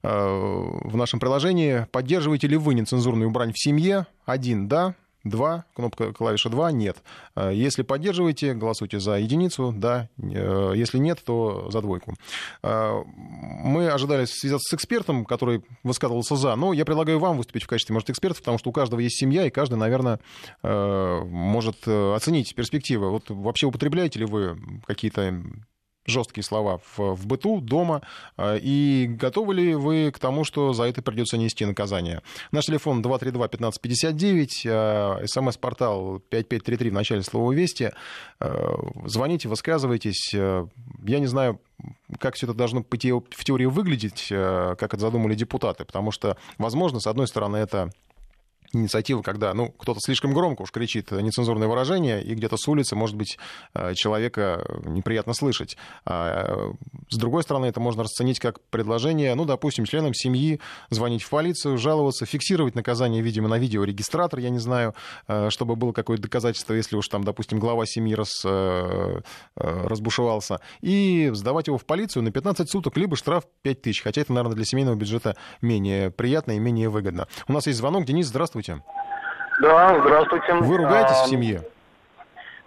[0.02, 1.86] э, в нашем приложении.
[1.92, 4.06] Поддерживаете ли вы нецензурную брань в семье?
[4.26, 6.98] Один– да, 2, кнопка клавиша 2 нет.
[7.36, 10.10] Э, если поддерживаете, голосуйте за единицу, да.
[10.18, 12.16] Э, если нет, то за двойку.
[12.62, 17.68] Э, мы ожидали связаться с экспертом, который высказывался за, но я предлагаю вам выступить в
[17.68, 20.20] качестве, может, эксперта, потому что у каждого есть семья, и каждый, наверное,
[20.62, 23.10] может оценить перспективы.
[23.10, 25.42] Вот вообще употребляете ли вы какие-то
[26.06, 28.02] жесткие слова в, в быту, дома,
[28.38, 32.22] а, и готовы ли вы к тому, что за это придется нести наказание?
[32.52, 37.92] Наш телефон 232-1559, смс-портал 5533 в начале слова «Вести».
[38.40, 40.34] А, звоните, высказывайтесь.
[40.36, 40.68] А,
[41.04, 41.60] я не знаю,
[42.20, 47.08] как все это должно в теории выглядеть, как это задумали депутаты, потому что, возможно, с
[47.08, 47.92] одной стороны, это
[48.74, 53.16] инициатива, когда ну, кто-то слишком громко уж кричит нецензурное выражение, и где-то с улицы, может
[53.16, 53.38] быть,
[53.74, 55.78] э, человека неприятно слышать.
[56.06, 56.74] А э,
[57.10, 60.60] с другой стороны, это можно расценить как предложение, ну, допустим, членам семьи
[60.90, 64.96] звонить в полицию, жаловаться, фиксировать наказание, видимо, на видеорегистратор, я не знаю,
[65.28, 68.44] э, чтобы было какое-то доказательство, если уж там, допустим, глава семьи раз,
[69.56, 74.34] разбушевался, и сдавать его в полицию на 15 суток, либо штраф 5 тысяч, хотя это,
[74.34, 77.28] наверное, для семейного бюджета менее приятно и менее выгодно.
[77.48, 78.06] У нас есть звонок.
[78.06, 78.82] Денис, здравствуйте здравствуйте.
[79.62, 80.54] Да, здравствуйте.
[80.54, 81.62] Вы ругаетесь а, в семье?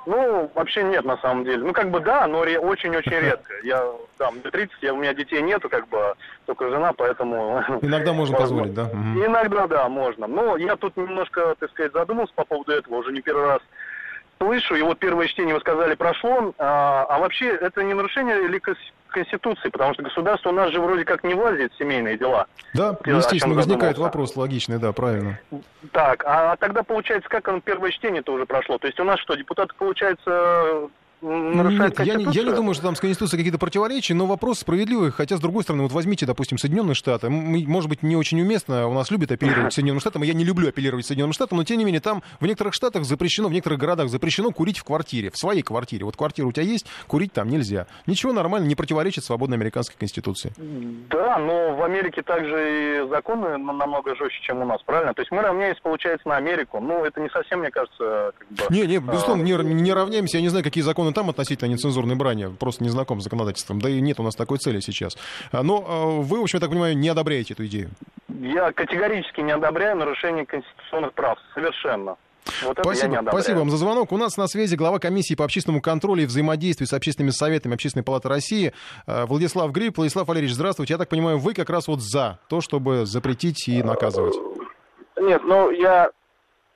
[0.06, 1.64] Ну, вообще нет, на самом деле.
[1.64, 3.52] Ну, как бы да, но очень-очень редко.
[3.64, 3.84] Я,
[4.18, 6.14] да, мне 30, я, у меня детей нету, как бы,
[6.46, 7.64] только жена, поэтому...
[7.82, 8.88] Иногда можно позволить, да?
[8.92, 10.26] Иногда, да, можно.
[10.26, 13.60] Но я тут немножко, так сказать, задумался по поводу этого, уже не первый раз
[14.38, 18.60] слышу, и вот первое чтение вы сказали прошло, а, а вообще это не нарушение ли
[19.10, 22.46] Конституции, потому что государство у нас же вроде как не влазит в семейные дела.
[22.74, 25.38] Да, естественно, возникает вопрос логичный, да, правильно.
[25.92, 28.78] Так, а тогда получается, как он первое чтение-то уже прошло?
[28.78, 30.88] То есть у нас что, депутаты, получается,
[31.22, 35.10] нет, я, я не думаю, что там с Конституцией какие-то противоречия, но вопрос справедливый.
[35.10, 37.28] Хотя, с другой стороны, вот возьмите, допустим, Соединенные Штаты.
[37.30, 40.68] Может быть, не очень уместно, у нас любят апеллировать Соединенным Штатам, и я не люблю
[40.68, 44.08] апеллировать Соединенным Штатам, но, тем не менее, там в некоторых штатах запрещено, в некоторых городах
[44.08, 46.04] запрещено курить в квартире, в своей квартире.
[46.04, 47.86] Вот квартира у тебя есть, курить там нельзя.
[48.06, 50.52] Ничего нормально, не противоречит свободной американской Конституции.
[51.10, 55.14] Да, но в Америке также и законы намного жестче, чем у нас, правильно?
[55.14, 56.80] То есть мы равняемся, получается, на Америку.
[56.80, 58.74] Ну, это не совсем, мне кажется, как бы...
[58.74, 59.62] Не, не, безусловно, а...
[59.62, 60.36] не, не равняемся.
[60.36, 63.80] Я не знаю, какие законы там относительно нецензурной брани, просто не знаком с законодательством.
[63.80, 65.16] Да и нет у нас такой цели сейчас.
[65.52, 67.90] А, но а, вы, в общем, я так понимаю, не одобряете эту идею?
[68.40, 71.38] Я категорически не одобряю нарушение конституционных прав.
[71.54, 72.16] Совершенно.
[72.62, 74.12] Вот спасибо, спасибо вам за звонок.
[74.12, 78.04] У нас на связи глава комиссии по общественному контролю и взаимодействию с общественными советами Общественной
[78.04, 78.72] палаты России
[79.06, 79.96] а, Владислав Гриб.
[79.96, 80.94] Владислав Валерьевич, здравствуйте.
[80.94, 84.36] Я так понимаю, вы как раз вот за то, чтобы запретить и наказывать.
[85.20, 86.10] Нет, ну я,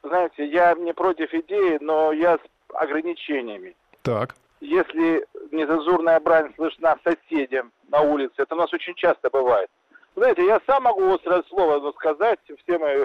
[0.03, 2.41] знаете, я не против идеи, но я с
[2.75, 3.75] ограничениями.
[4.03, 9.71] Так если нецензурная брань слышна соседям на улице, это у нас очень часто бывает.
[10.15, 13.05] Знаете, я сам могу острое слово сказать, все мои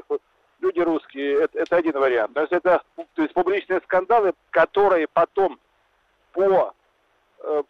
[0.60, 2.32] люди русские, это, это один вариант.
[2.36, 5.60] Но если это то есть публичные скандалы, которые потом
[6.34, 6.74] по,
[7.40, 7.64] э,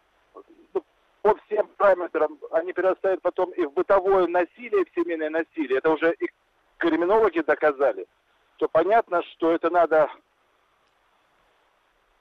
[1.22, 5.92] по всем параметрам, они перерастают потом и в бытовое насилие, и в семейное насилие, это
[5.92, 6.30] уже и
[6.78, 8.08] криминологи доказали,
[8.58, 10.10] то понятно, что это надо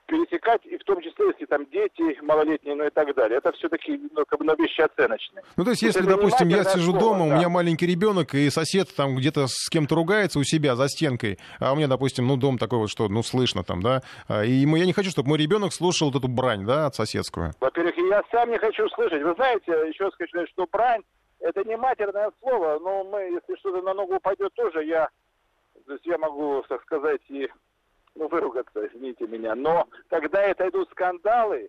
[0.06, 3.38] пересекать, и в том числе, если там дети малолетние, ну и так далее.
[3.38, 5.42] Это все-таки ну, как бы, ну, вещи оценочные.
[5.56, 7.34] Ну, то есть, если, допустим, я сижу слово, дома, да.
[7.34, 11.38] у меня маленький ребенок, и сосед там где-то с кем-то ругается у себя за стенкой,
[11.60, 14.50] а у меня, допустим, ну, дом такой вот, что, ну, слышно там, да, а, и
[14.50, 17.52] ему, я не хочу, чтобы мой ребенок слушал вот эту брань, да, от соседскую.
[17.60, 19.22] Во-первых, я сам не хочу слышать.
[19.22, 21.02] Вы знаете, еще сказать, что брань,
[21.40, 25.08] это не матерное слово, но мы, если что-то на ногу упадет тоже, я,
[25.86, 27.48] то есть я могу, так сказать, и
[28.14, 29.54] ну, выругаться, извините меня.
[29.54, 31.68] Но когда это идут скандалы,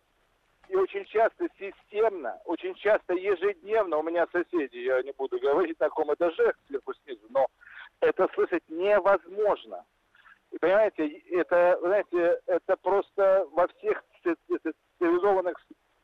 [0.67, 5.89] и очень часто системно, очень часто ежедневно, у меня соседи, я не буду говорить на
[5.89, 7.47] каком этаже, сверху снизу, но
[7.99, 9.85] это слышать невозможно.
[10.51, 14.03] И понимаете, это, знаете, это просто во всех
[14.97, 15.57] цивилизованных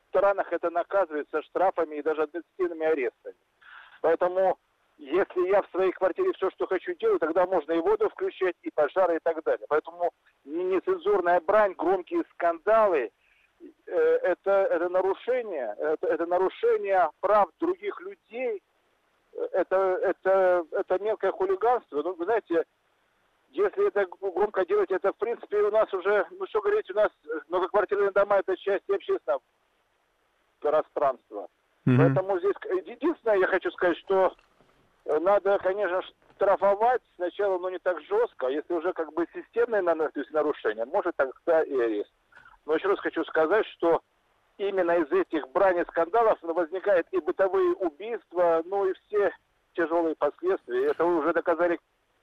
[0.08, 3.36] странах это наказывается штрафами и даже административными арестами.
[4.00, 4.58] Поэтому
[4.98, 8.70] если я в своей квартире все, что хочу делаю, тогда можно и воду включать, и
[8.70, 9.66] пожары, и так далее.
[9.68, 10.10] Поэтому
[10.52, 13.10] нецензурная брань, громкие скандалы,
[13.86, 18.62] э, это, это нарушение, это, это нарушение прав других людей,
[19.52, 22.02] это, это, это мелкое хулиганство.
[22.02, 22.64] Ну, вы знаете,
[23.50, 27.10] если это громко делать, это в принципе у нас уже, ну что говорить, у нас
[27.48, 29.40] многоквартирные дома это часть общественного
[30.60, 31.48] пространства.
[31.86, 31.96] Mm-hmm.
[31.98, 32.54] Поэтому здесь
[32.86, 34.34] единственное, я хочу сказать, что
[35.04, 36.02] надо, конечно,
[36.34, 38.46] штрафовать сначала, но не так жестко.
[38.46, 42.12] А если уже как бы системное то есть нарушение, может тогда и арест.
[42.66, 44.00] Но еще раз хочу сказать, что
[44.58, 49.32] именно из этих брани скандалов возникают и бытовые убийства, ну и все
[49.74, 50.86] тяжелые последствия.
[50.86, 51.78] Это уже доказали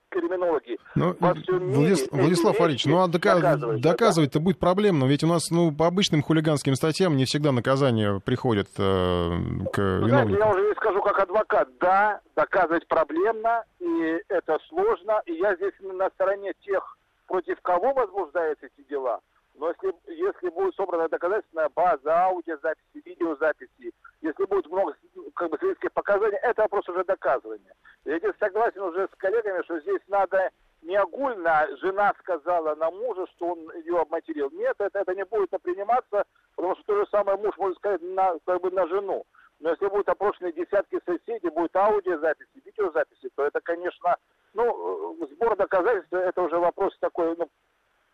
[0.10, 1.96] криминологи ну, во всем мире.
[2.12, 4.44] Владислав Валерьевич, ну а доказывать, доказывать-то да?
[4.44, 9.38] будет проблемно, ведь у нас ну, по обычным хулиганским статьям не всегда наказание приходит э,
[9.72, 10.40] к ну, виновнику.
[10.40, 16.10] я уже скажу как адвокат, да, доказывать проблемно, и это сложно, и я здесь на
[16.12, 19.20] стороне тех, против кого возбуждаются эти дела.
[19.60, 23.92] Но если, если будет собрана доказательная база, аудиозаписи, видеозаписи,
[24.22, 24.96] если будет много
[25.36, 27.74] как бы, свидетельских показаний, это вопрос уже доказывания.
[28.06, 30.50] Я здесь согласен уже с коллегами, что здесь надо
[30.82, 34.50] не огульно жена сказала на мужа, что он ее обматерил.
[34.52, 36.24] Нет, это, это не будет приниматься,
[36.56, 39.26] потому что то же самое муж может сказать на, как бы на жену.
[39.60, 44.16] Но если будут опрошены десятки соседей, будет аудиозаписи, видеозаписи, то это, конечно,
[44.54, 47.50] ну, сбор доказательств, это уже вопрос такой, ну,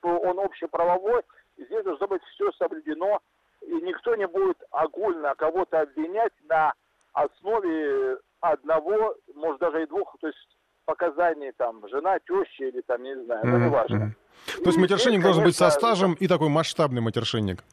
[0.01, 1.21] он общеправовой,
[1.57, 3.19] здесь должно быть все соблюдено,
[3.61, 6.73] и никто не будет огульно кого-то обвинять на
[7.13, 13.15] основе одного, может даже и двух, то есть показаний там жена, теща или там, не
[13.25, 13.49] знаю, mm-hmm.
[13.49, 14.15] это не важно.
[14.57, 17.63] То есть матершинник должен быть со стажем и такой масштабный матершинник?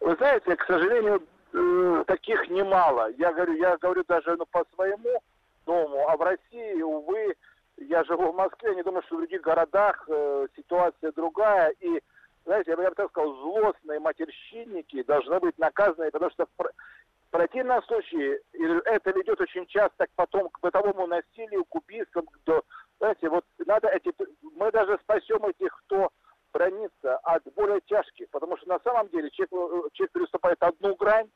[0.00, 3.10] Вы знаете, к сожалению, э, таких немало.
[3.18, 5.20] Я говорю, я говорю даже ну, по своему
[5.66, 7.34] дому, а в России, увы,
[7.80, 11.70] я живу в Москве, не думаю, что в других городах э, ситуация другая.
[11.80, 12.00] И,
[12.44, 18.40] знаете, я бы так сказал, злостные матерщинники должны быть наказаны, потому что в противном случае
[18.84, 22.26] это ведет очень часто потом к бытовому насилию, к убийствам.
[22.46, 22.62] К,
[22.98, 24.12] знаете, вот надо эти...
[24.56, 26.10] Мы даже спасем этих, кто
[26.52, 31.30] брониться от более тяжких, потому что на самом деле человек, э, человек переступает одну грань,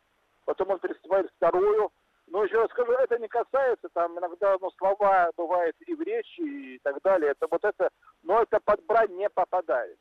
[0.44, 1.92] потом он переступает вторую,
[2.28, 6.74] но еще раз скажу, это не касается, там иногда ну, слова бывают и в речи
[6.74, 7.32] и так далее.
[7.32, 7.88] Это вот это,
[8.22, 9.96] но это под брань не попадает.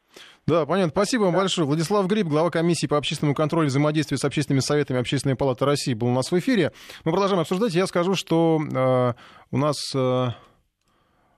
[0.47, 0.91] Да, понятно.
[0.91, 1.67] Спасибо вам большое.
[1.67, 5.93] Владислав Гриб, глава комиссии по общественному контролю и взаимодействию с общественными советами Общественной палаты России,
[5.93, 6.71] был у нас в эфире.
[7.03, 7.73] Мы продолжаем обсуждать.
[7.73, 9.13] Я скажу, что э,
[9.51, 9.77] у нас...
[9.95, 10.29] Э,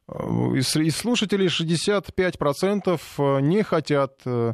[0.08, 4.52] из, из слушателей 65% э, не хотят э,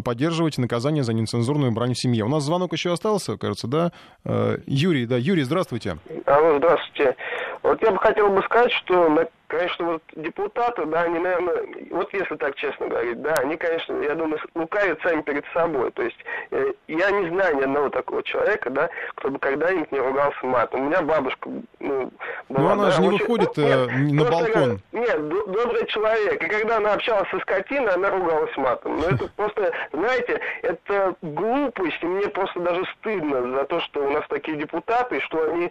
[0.00, 2.24] поддерживать наказание за нецензурную брань в семье.
[2.24, 3.92] У нас звонок еще остался, кажется, да?
[4.24, 5.98] Э, Юрий, да, Юрий, здравствуйте.
[6.26, 7.16] Алло, здравствуйте.
[7.62, 12.36] Вот я бы хотел бы сказать, что конечно, вот депутаты, да, они, наверное, вот если
[12.36, 15.90] так честно говорить, да, они, конечно, я думаю, лукавят сами перед собой.
[15.90, 16.18] То есть
[16.52, 20.80] э, я не знаю ни одного такого человека, да, кто бы когда-нибудь не ругался матом.
[20.80, 22.12] У меня бабушка, ну,
[22.48, 23.18] была, Но она да, же не очень...
[23.18, 24.80] выходит ну, э, нет, на балкон.
[24.92, 26.42] Нет, добрый человек.
[26.42, 28.98] И когда она общалась со скотиной, она ругалась матом.
[28.98, 34.10] Но это просто, знаете, это глупость, и мне просто даже стыдно за то, что у
[34.10, 35.70] нас такие депутаты, что они,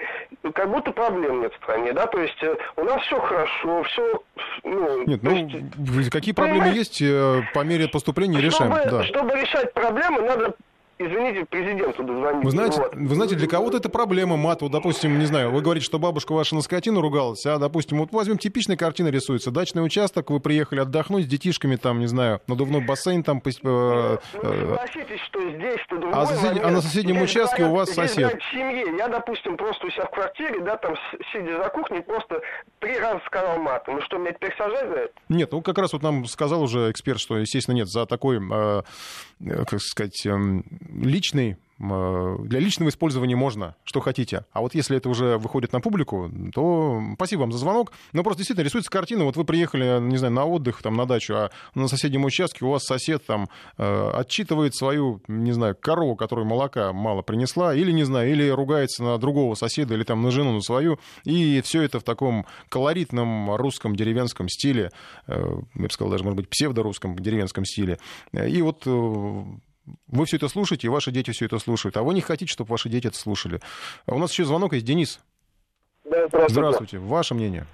[0.54, 3.84] как будто проблем нет в стране, да, то есть э, у нас все хорошо, что
[3.84, 4.24] все...
[4.64, 5.36] Ну, Нет, ну,
[6.00, 8.74] есть, какие проблемы есть, э, по мере поступления решаем.
[8.76, 9.04] Чтобы, да.
[9.04, 10.54] чтобы решать проблемы, надо
[11.00, 12.44] извините, президенту дозвонить.
[12.44, 12.94] Вы знаете, вот.
[12.94, 14.62] вы знаете, для кого-то это проблема мат.
[14.62, 18.12] Вот, допустим, не знаю, вы говорите, что бабушка ваша на скотину ругалась, а, допустим, вот
[18.12, 19.52] возьмем типичная картина рисуется.
[19.52, 23.42] Дачный участок, вы приехали отдохнуть с детишками, там, не знаю, надувной бассейн там...
[23.64, 25.80] Э, ну, согласитесь, что здесь
[26.12, 26.60] а, сосед...
[26.64, 28.38] а на соседнем здесь участке у вас сосед.
[28.42, 28.86] в семье.
[28.98, 30.96] Я, допустим, просто у себя в квартире, да, там,
[31.32, 32.42] сидя за кухней, просто
[32.80, 33.96] три раза сказал матом.
[33.96, 35.14] Ну что, меня теперь сажать за это?
[35.30, 38.42] Нет, ну как раз вот нам сказал уже эксперт, что, естественно, нет, за такой, э,
[38.42, 38.82] э
[39.40, 40.62] как сказать, э,
[40.94, 44.44] личный Э, для личного использования можно, что хотите.
[44.52, 47.94] А вот если это уже выходит на публику, то спасибо вам за звонок.
[48.12, 49.24] Но просто действительно рисуется картина.
[49.24, 52.70] Вот вы приехали, не знаю, на отдых, там, на дачу, а на соседнем участке у
[52.70, 58.04] вас сосед там э, отчитывает свою, не знаю, корову, которая молока мало принесла, или, не
[58.04, 61.00] знаю, или ругается на другого соседа, или там на жену, на свою.
[61.24, 64.92] И все это в таком колоритном русском деревенском стиле,
[65.28, 68.00] э, я бы сказал, даже, может быть, псевдорусском деревенском стиле.
[68.34, 68.86] И вот
[70.08, 72.72] вы все это слушаете, и ваши дети все это слушают, а вы не хотите, чтобы
[72.72, 73.60] ваши дети это слушали.
[74.06, 74.86] А у нас еще звонок есть.
[74.86, 75.20] Денис.
[76.06, 76.54] Да, здравствуйте.
[76.54, 76.98] Здравствуйте.
[77.00, 77.66] Ваше мнение?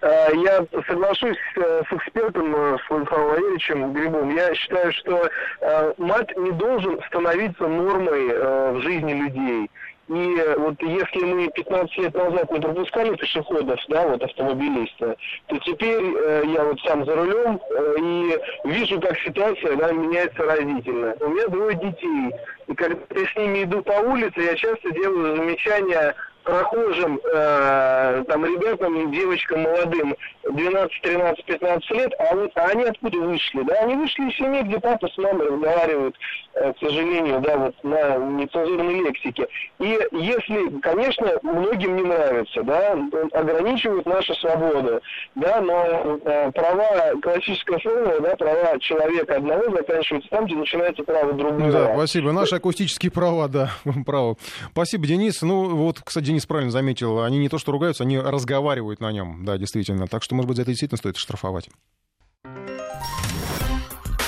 [0.00, 4.34] А, я соглашусь э, с экспертом, э, с Владиславом Валерьевичем Грибом.
[4.34, 5.28] Я считаю, что
[5.60, 8.28] э, мат не должен становиться нормой
[8.72, 9.70] в жизни людей.
[10.08, 15.16] И вот если мы 15 лет назад не пропускали пешеходов, да, вот автомобилиста,
[15.48, 20.42] то теперь э, я вот сам за рулем э, и вижу, как ситуация да, меняется
[20.42, 21.14] разительно.
[21.20, 22.32] У меня двое детей.
[22.68, 26.14] И когда я с ними иду по улице, я часто делаю замечания
[26.48, 30.16] прохожим, э, там, ребятам, девочкам молодым,
[30.50, 33.62] 12, 13, 15 лет, а вот а они откуда вышли?
[33.62, 36.16] Да, они вышли из семьи, где папа с мамой разговаривают,
[36.54, 39.46] э, к сожалению, да, вот на нецензурной лексике.
[39.78, 42.96] И если, конечно, многим не нравится, да,
[43.32, 45.00] ограничивают нашу свободу,
[45.34, 51.32] да, но э, права, классическая формула, да, права человека одного заканчиваются там, где начинается право
[51.34, 51.70] другого.
[51.70, 52.32] Да, спасибо.
[52.32, 53.70] Наши акустические права, да,
[54.06, 54.36] право.
[54.72, 55.42] Спасибо, Денис.
[55.42, 59.44] Ну, вот, кстати, Денис правильно заметил, они не то что ругаются, они разговаривают на нем,
[59.44, 60.06] да, действительно.
[60.06, 61.68] Так что, может быть, за это действительно стоит штрафовать.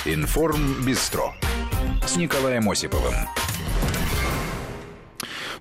[0.04, 1.34] Информ Бистро
[2.06, 3.14] с Николаем Осиповым.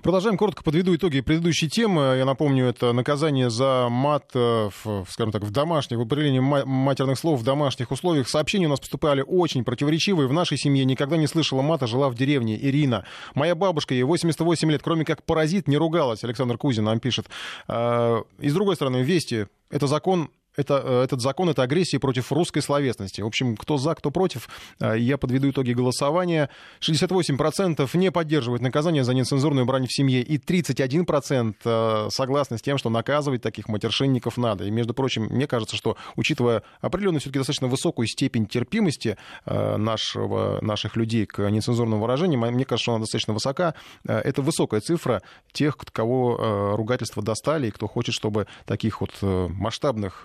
[0.02, 0.38] Продолжаем.
[0.38, 2.14] Коротко подведу итоги предыдущей темы.
[2.16, 7.18] Я напомню, это наказание за мат, э, в, скажем так, в домашних, в употреблении матерных
[7.18, 8.26] слов в домашних условиях.
[8.26, 10.26] Сообщения у нас поступали очень противоречивые.
[10.26, 12.58] В нашей семье никогда не слышала мата, жила в деревне.
[12.58, 13.04] Ирина.
[13.34, 16.24] Моя бабушка, ей 88 лет, кроме как паразит, не ругалась.
[16.24, 17.26] Александр Кузин нам пишет.
[17.68, 19.48] Э, и с другой стороны, Вести.
[19.70, 23.20] Это закон это, э, этот закон— это агрессия против русской словесности.
[23.20, 24.48] В общем, кто за, кто против,
[24.80, 26.50] э, я подведу итоги голосования.
[26.80, 32.78] 68% не поддерживают наказание за нецензурную брань в семье, и 31% э, согласны с тем,
[32.78, 34.64] что наказывать таких матершинников надо.
[34.64, 40.96] И, между прочим, мне кажется, что, учитывая определенную все-таки достаточно высокую степень терпимости нашего, наших
[40.96, 43.74] людей к нецензурным выражениям, мне кажется, что она достаточно высока.
[44.04, 50.24] Это высокая цифра тех, кого ругательства достали, и кто хочет, чтобы таких вот масштабных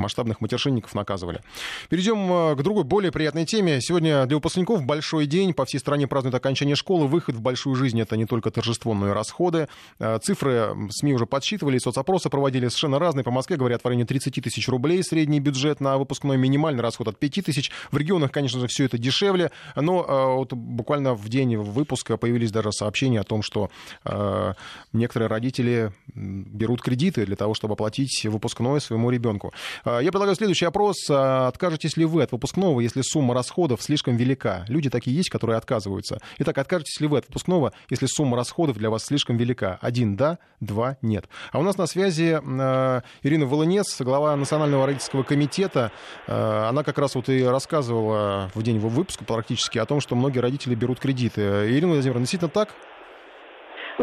[0.00, 1.42] масштабных матершинников наказывали.
[1.88, 3.80] Перейдем э, к другой, более приятной теме.
[3.80, 5.54] Сегодня для выпускников большой день.
[5.54, 7.06] По всей стране празднуют окончание школы.
[7.06, 9.68] Выход в большую жизнь— это не только торжество, но и расходы.
[9.98, 13.24] Э, цифры СМИ уже подсчитывали, соцопросы проводили совершенно разные.
[13.24, 17.18] По Москве говорят в районе 30 тысяч рублей средний бюджет на выпускной, минимальный расход от
[17.18, 17.70] 5 тысяч.
[17.90, 22.50] В регионах, конечно же, все это дешевле, но э, вот буквально в день выпуска появились
[22.50, 23.70] даже сообщения о том, что
[24.92, 29.52] некоторые родители берут кредиты для того, чтобы оплатить выпускной своему ребенку.
[29.90, 30.96] А, я предлагаю следующий опрос.
[31.10, 34.64] А, откажетесь ли вы от выпускного, если сумма расходов слишком велика?
[34.68, 36.18] Люди такие есть, которые отказываются.
[36.38, 39.78] Итак, откажетесь ли вы от выпускного, если сумма расходов для вас слишком велика?
[39.80, 41.28] Один– да, два– нет.
[41.52, 45.90] А у нас на связи э, Ирина Волынец, глава Национального родительского комитета.
[46.26, 50.40] Э, она как раз вот и рассказывала в день выпуска практически о том, что многие
[50.40, 51.40] родители берут кредиты.
[51.40, 52.74] Ирина Владимировна, действительно так?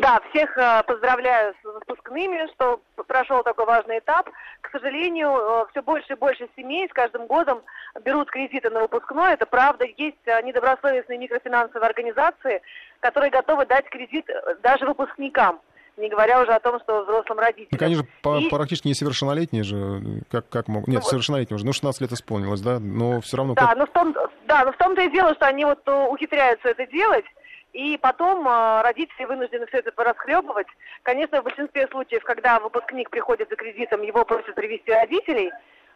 [0.01, 4.29] Да, всех э, поздравляю с выпускными, что прошел такой важный этап.
[4.61, 7.63] К сожалению, э, все больше и больше семей с каждым годом
[8.05, 9.33] берут кредиты на выпускной.
[9.33, 9.85] Это правда.
[9.97, 12.61] Есть э, недобросовестные микрофинансовые организации,
[12.99, 14.29] которые готовы дать кредит
[14.61, 15.59] даже выпускникам
[15.97, 17.69] не говоря уже о том, что взрослым родителям.
[17.71, 18.05] Ну, конечно,
[18.37, 18.49] и...
[18.49, 20.87] практически несовершеннолетние же, как, как могут...
[20.87, 23.55] Нет, ну, совершеннолетние уже, ну, 16 лет исполнилось, да, но все равно...
[23.55, 23.77] Да, как...
[23.77, 27.25] но в том, да, но в том-то и дело, что они вот ухитряются это делать,
[27.73, 30.67] и потом э, родители вынуждены все это расхлебывать.
[31.03, 35.51] Конечно, в большинстве случаев, когда выпускник приходит за кредитом, его просят привести родителей.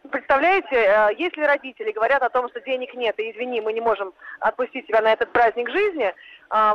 [0.09, 4.13] Представляете, э, если родители говорят о том, что денег нет, и извини, мы не можем
[4.39, 6.13] отпустить тебя на этот праздник жизни,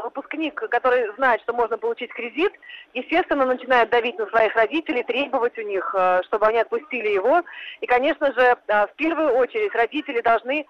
[0.04, 2.52] выпускник, который знает, что можно получить кредит,
[2.94, 7.42] естественно, начинает давить на своих родителей, требовать у них, э, чтобы они отпустили его.
[7.80, 10.66] И, конечно же, э, в первую очередь родители должны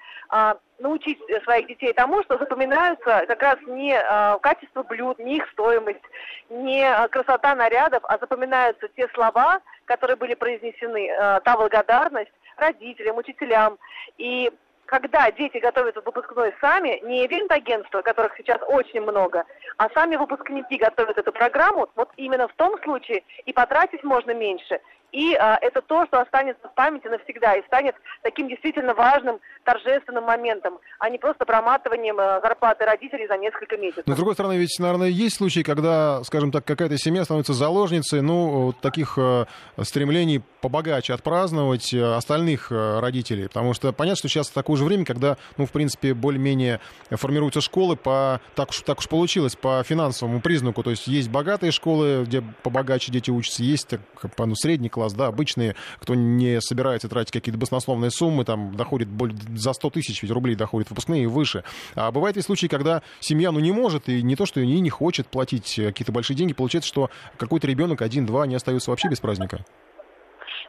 [0.80, 3.96] научить своих детей тому, что запоминаются как раз не
[4.40, 6.02] качество блюд, не их стоимость,
[6.50, 11.08] не красота нарядов, а запоминаются те слова, которые были произнесены,
[11.44, 13.78] та благодарность родителям, учителям.
[14.18, 14.50] И
[14.86, 19.44] когда дети готовятся к выпускной сами, не ивент-агентства, которых сейчас очень много,
[19.76, 24.80] а сами выпускники готовят эту программу, вот именно в том случае и потратить можно меньше,
[25.16, 30.24] и а, это то, что останется в памяти навсегда и станет таким действительно важным торжественным
[30.24, 34.04] моментом, а не просто проматыванием а, зарплаты родителей за несколько месяцев.
[34.06, 38.20] Но, с другой стороны, ведь, наверное, есть случаи, когда, скажем так, какая-то семья становится заложницей,
[38.20, 39.46] ну, вот таких э,
[39.82, 43.48] стремлений побогаче отпраздновать э, остальных э, родителей.
[43.48, 47.96] Потому что понятно, что сейчас такое же время, когда, ну, в принципе, более-менее формируются школы
[47.96, 50.82] по, так уж, так уж получилось, по финансовому признаку.
[50.82, 54.00] То есть есть богатые школы, где побогаче дети учатся, есть так,
[54.38, 59.08] ну, средний класс, да, обычные, кто не собирается тратить какие-то баснословные суммы, там доходит
[59.54, 61.64] за 100 тысяч ведь рублей доходит выпускные и выше.
[61.94, 64.90] А бывают и случаи, когда семья, ну, не может, и не то, что и не
[64.90, 69.64] хочет платить какие-то большие деньги, получается, что какой-то ребенок один-два не остается вообще без праздника.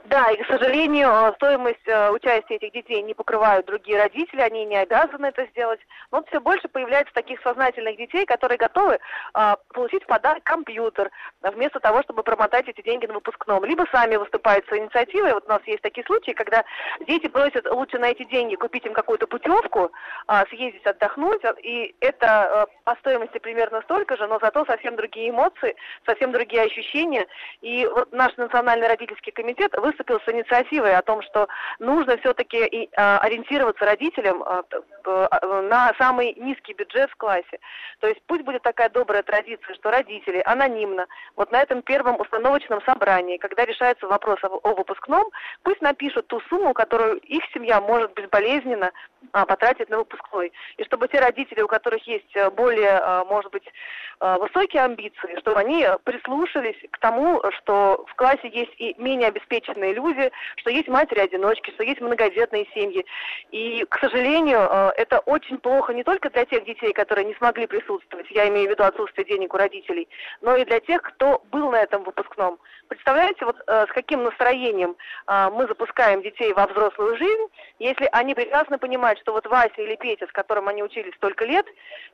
[0.10, 4.64] Да, и, к сожалению, э, стоимость э, участия этих детей не покрывают другие родители, они
[4.64, 5.82] не обязаны это сделать.
[6.12, 9.00] Но все больше появляется таких сознательных детей, которые готовы
[9.34, 13.66] а, получить в подарок компьютер, вместо того, чтобы промотать эти деньги на выпускном.
[13.66, 15.34] Либо сами выступают с инициативой.
[15.34, 16.64] Вот у нас есть такие случаи, когда
[17.06, 19.92] дети просят лучше на эти деньги купить им какую-то путевку,
[20.28, 25.76] а, съездить отдохнуть, и это по стоимости примерно столько же, но зато совсем другие эмоции,
[26.06, 27.28] совсем другие ощущения.
[27.60, 31.48] И вот наш национальный родительский комитет выступил с инициативой о том, что
[31.80, 34.64] нужно все-таки а, ориентироваться родителям а,
[35.06, 37.60] а, на самый низкий бюджет в классе.
[38.00, 42.82] То есть пусть будет такая добрая традиция, что родители анонимно, вот на этом первом установочном
[42.84, 45.26] собрании, когда решается вопрос о, о выпускном,
[45.64, 48.92] пусть напишут ту сумму, которую их семья может безболезненно
[49.34, 50.52] а, потратить на выпускной.
[50.78, 53.64] И чтобы те родители, у которых есть э, более, а, может быть,
[54.20, 59.87] а, высокие амбиции, чтобы они прислушались к тому, что в классе есть и менее обеспеченные
[59.94, 63.06] люди, что есть матери-одиночки, что есть многодетные семьи.
[63.52, 67.68] И, к сожалению, а, это очень плохо не только для тех детей, которые не смогли
[67.68, 70.08] присутствовать, я имею в виду отсутствие денег у родителей,
[70.42, 72.60] но и для тех, кто был на этом выпускном.
[72.88, 74.96] Представляете, вот э, с каким настроением
[75.28, 77.48] э, мы запускаем детей во взрослую жизнь,
[77.80, 81.66] если они прекрасно понимают, что вот Вася или Петя, с которым они учились столько лет,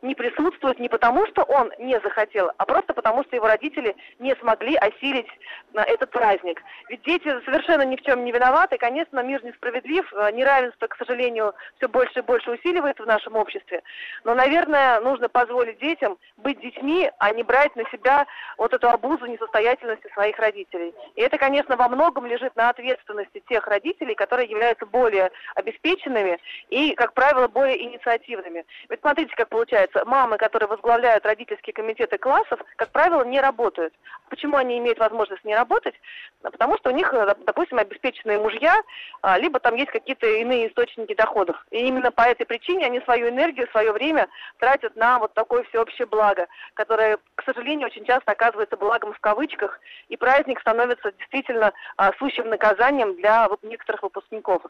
[0.01, 4.35] не присутствуют не потому, что он не захотел, а просто потому, что его родители не
[4.35, 5.27] смогли осилить
[5.73, 6.61] э, этот праздник.
[6.89, 8.77] Ведь дети совершенно ни в чем не виноваты.
[8.77, 13.81] Конечно, мир несправедлив, э, неравенство, к сожалению, все больше и больше усиливается в нашем обществе.
[14.23, 19.25] Но, наверное, нужно позволить детям быть детьми, а не брать на себя вот эту обузу
[19.25, 20.93] несостоятельности своих родителей.
[21.15, 26.39] И это, конечно, во многом лежит на ответственности тех родителей, которые являются более обеспеченными
[26.69, 28.65] и, как правило, более инициативными.
[28.89, 30.05] Ведь смотрите, как получается.
[30.05, 33.93] Мамы, которые возглавляют родительские комитеты классов, как правило, не работают.
[34.29, 35.95] Почему они имеют возможность не работать?
[36.41, 37.13] Потому что у них,
[37.53, 38.81] допустим, обеспеченные мужья,
[39.21, 41.63] а, либо там есть какие-то иные источники доходов.
[41.69, 44.27] И именно по этой причине они свою энергию, свое время
[44.57, 49.79] тратят на вот такое всеобщее благо, которое, к сожалению, очень часто оказывается благом в кавычках,
[50.09, 54.63] и праздник становится действительно а, сущим наказанием для некоторых выпускников.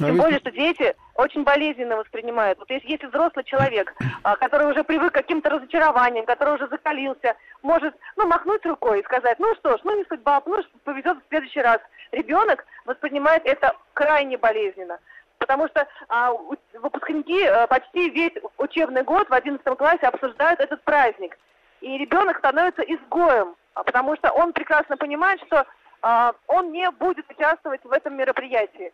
[0.00, 2.58] А Тем более, что дети очень болезненно воспринимают.
[2.58, 7.34] Вот если, если взрослый человек, а, который уже привык к каким-то разочарованиям, который уже закалился,
[7.62, 11.28] может, ну, махнуть рукой и сказать, ну что ж, ну не судьба, ну повезет в
[11.28, 11.80] следующий раз.
[12.12, 14.98] Ребенок воспринимает это крайне болезненно.
[15.38, 16.32] Потому что а,
[16.74, 21.36] выпускники а, почти весь учебный год в 11 классе обсуждают этот праздник.
[21.80, 25.66] И ребенок становится изгоем, потому что он прекрасно понимает, что
[26.02, 28.92] а, он не будет участвовать в этом мероприятии.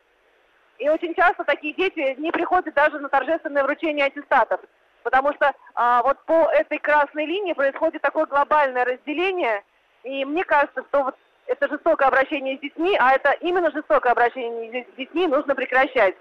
[0.85, 4.61] И очень часто такие дети не приходят даже на торжественное вручение аттестатов,
[5.03, 9.63] потому что а, вот по этой красной линии происходит такое глобальное разделение,
[10.03, 11.17] и мне кажется, что вот
[11.47, 16.17] это жестокое обращение с детьми, а это именно жестокое обращение с детьми нужно прекращать.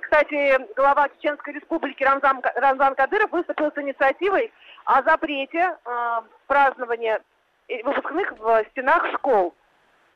[0.00, 4.50] Кстати, глава Чеченской республики Рамзан, Рамзан Кадыров выступил с инициативой
[4.86, 7.20] о запрете э, празднования
[7.84, 9.54] выпускных в стенах школ.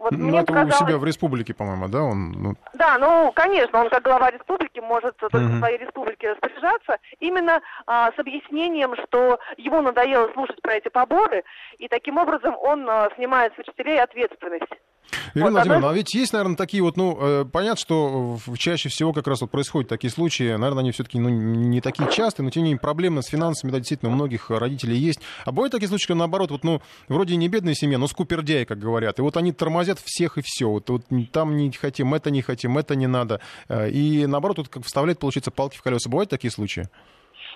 [0.00, 0.80] Вот ну, это показалось...
[0.80, 2.02] у себя в республике, по-моему, да?
[2.02, 2.54] Он, ну...
[2.72, 5.56] Да, ну, конечно, он как глава республики может только uh-huh.
[5.56, 11.44] в своей республике распоряжаться, именно а, с объяснением, что ему надоело слушать про эти поборы,
[11.76, 14.72] и таким образом он а, снимает с учителей ответственность.
[15.34, 19.12] Ирина вот, Владимировна, а ведь есть, наверное, такие вот, ну, э, понятно, что чаще всего
[19.12, 22.62] как раз вот происходят такие случаи, наверное, они все-таки ну, не такие частые, но тем
[22.62, 25.20] не менее проблемы с финансами, да, действительно, у многих родителей есть.
[25.44, 28.78] А бывают такие случаи, когда наоборот, вот, ну, вроде не бедная семья, но скупердяи, как
[28.78, 32.42] говорят, и вот они тормозят всех и все, вот, вот там не хотим, это не
[32.42, 36.08] хотим, это не надо, э, и наоборот, вот как вставляет, получается, палки в колеса.
[36.08, 36.88] Бывают такие случаи?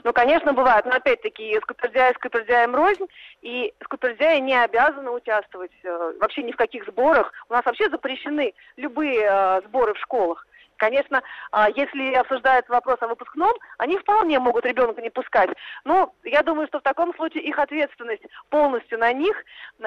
[0.05, 3.07] Ну, конечно, бывает, но опять-таки скупердяи скупердяем рознь,
[3.41, 7.33] и скупердяи не обязаны участвовать э, вообще ни в каких сборах.
[7.49, 10.47] У нас вообще запрещены любые э, сборы в школах.
[10.77, 11.23] Конечно,
[11.53, 15.51] а, если обсуждается вопрос о выпускном, они вполне могут ребенка не пускать.
[15.85, 19.37] Но я думаю, что в таком случае их ответственность полностью на них.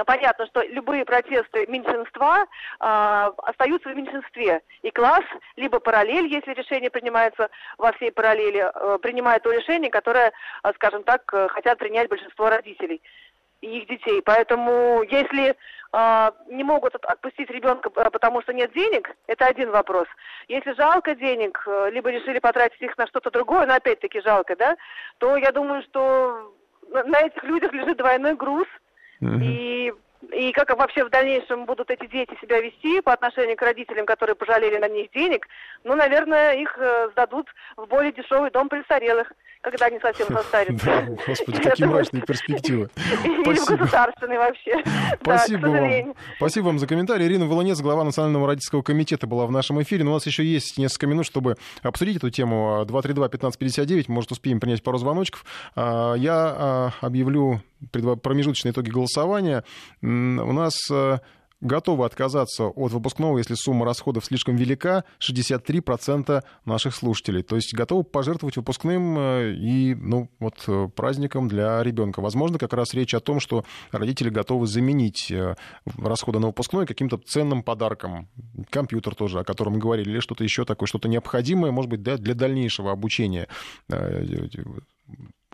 [0.05, 2.45] Понятно, что любые протесты меньшинства
[2.79, 4.61] а, остаются в меньшинстве.
[4.81, 5.23] И класс,
[5.55, 10.31] либо параллель, если решение принимается во всей параллели, а, принимает то решение, которое,
[10.75, 13.01] скажем так, хотят принять большинство родителей
[13.61, 14.21] и их детей.
[14.23, 15.55] Поэтому если э,
[16.47, 20.07] не могут отпустить ребенка, потому что нет денег, это один вопрос.
[20.47, 24.75] Если жалко денег, э, либо решили потратить их на что-то другое, но опять-таки жалко, да,
[25.17, 26.53] то я думаю, что
[26.89, 28.67] на этих людях лежит двойной груз.
[29.21, 29.43] Mm-hmm.
[29.43, 29.93] И
[30.31, 34.35] и как вообще в дальнейшем будут эти дети себя вести по отношению к родителям, которые
[34.35, 35.47] пожалели на них денег,
[35.83, 41.17] ну, наверное, их э, сдадут в более дешевый дом престарелых когда они совсем состарятся.
[41.27, 42.89] Господи, какие мрачные перспективы.
[43.43, 43.77] Спасибо.
[43.77, 44.83] государственный вообще.
[45.21, 46.15] Спасибо вам.
[46.37, 47.25] Спасибо вам за комментарий.
[47.25, 50.03] Ирина Волонец, глава Национального родительского комитета, была в нашем эфире.
[50.03, 52.85] Но у нас еще есть несколько минут, чтобы обсудить эту тему.
[52.87, 55.43] 232-1559, может, успеем принять пару звоночков.
[55.75, 57.61] А, я а, объявлю
[57.91, 59.63] промежуточные итоги голосования.
[60.01, 61.19] У нас а,
[61.61, 67.43] готовы отказаться от выпускного, если сумма расходов слишком велика, 63% наших слушателей.
[67.43, 72.21] То есть готовы пожертвовать выпускным э, и ну, вот, э, праздником для ребенка.
[72.21, 75.55] Возможно, как раз речь о том, что родители готовы заменить э,
[75.97, 78.27] расходы на выпускной каким-то ценным подарком.
[78.69, 82.17] Компьютер тоже, о котором мы говорили, или что-то еще такое, что-то необходимое, может быть, для,
[82.17, 83.47] для дальнейшего обучения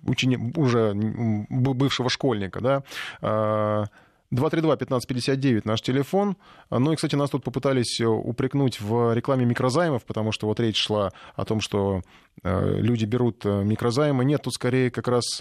[0.05, 0.53] учени...
[0.55, 2.83] уже бывшего школьника, да,
[3.21, 3.85] а,
[4.33, 6.37] 232-1559 наш телефон.
[6.69, 10.81] Ну и, кстати, нас тут попытались э, упрекнуть в рекламе микрозаймов, потому что вот речь
[10.81, 12.01] шла о том, что
[12.43, 14.25] э, люди берут э, микрозаймы.
[14.25, 15.39] Нет, тут скорее как раз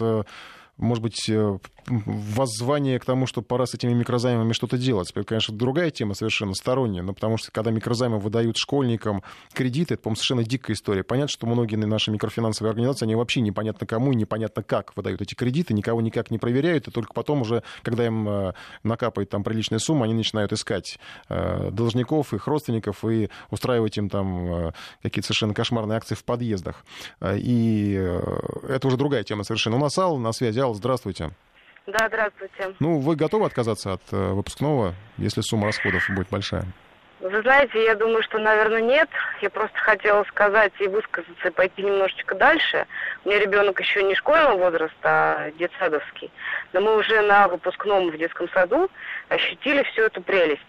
[0.77, 1.57] может быть, э,
[1.87, 5.11] воззвание к тому, что пора с этими микрозаймами что-то делать.
[5.11, 9.21] Это, конечно, другая тема совершенно сторонняя, но потому что когда микрозаймы выдают школьникам
[9.53, 11.03] кредиты, это, по-моему, совершенно дикая история.
[11.03, 15.35] Понятно, что многие наши микрофинансовые организации, они вообще непонятно кому и непонятно как выдают эти
[15.35, 18.53] кредиты, никого никак не проверяют, и только потом уже, когда им э,
[18.83, 20.99] накапает там приличная сумма, они начинают искать
[21.29, 26.85] э, должников, их родственников и устраивать им там какие-то совершенно кошмарные акции в подъездах.
[27.21, 27.93] И
[28.67, 29.75] это уже другая тема совершенно.
[29.75, 30.62] У нас Алла на связи.
[30.63, 31.31] Алла, здравствуйте.
[31.85, 32.73] Да, здравствуйте.
[32.79, 36.65] Ну, вы готовы отказаться от э, выпускного, если сумма расходов будет большая?
[37.19, 39.09] Вы знаете, я думаю, что, наверное, нет.
[39.41, 42.85] Я просто хотела сказать и высказаться, и пойти немножечко дальше.
[43.23, 46.31] У меня ребенок еще не школьного возраста, а детсадовский.
[46.73, 48.89] Но мы уже на выпускном в детском саду
[49.29, 50.61] ощутили всю эту прелесть.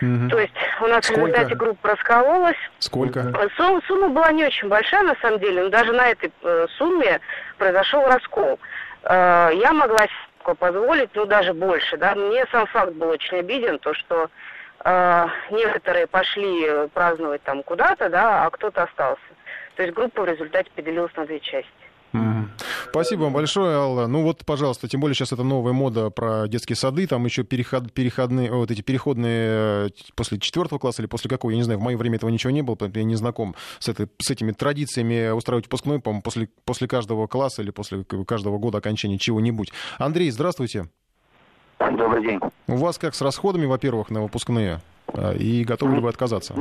[0.00, 0.28] Угу.
[0.30, 1.20] То есть у нас Сколько?
[1.20, 2.56] в результате группа раскололась.
[2.78, 3.50] Сколько?
[3.56, 7.20] Сумма, сумма была не очень большая, на самом деле, но даже на этой э, сумме
[7.56, 8.60] произошел раскол.
[9.04, 12.14] Э, я могла себе позволить, ну, даже больше, да.
[12.14, 14.30] Мне сам факт был очень обиден, то, что
[14.84, 19.20] э, некоторые пошли праздновать там куда-то, да, а кто-то остался.
[19.76, 21.70] То есть группа в результате поделилась на две части.
[22.90, 24.06] Спасибо вам большое, Алла.
[24.06, 27.92] Ну вот, пожалуйста, тем более сейчас это новая мода про детские сады, там еще переход,
[27.92, 31.82] переходные, вот эти переходные э, после четвертого класса или после какого, я не знаю, в
[31.82, 35.66] мое время этого ничего не было, я не знаком с, этой, с этими традициями устраивать
[35.66, 39.72] выпускной, по-моему, после, после каждого класса или после каждого года окончания чего-нибудь.
[39.98, 40.88] Андрей, здравствуйте.
[41.78, 42.40] Добрый день.
[42.66, 44.80] У вас как с расходами, во-первых, на выпускные?
[45.08, 46.54] А, и готовы ли вы отказаться?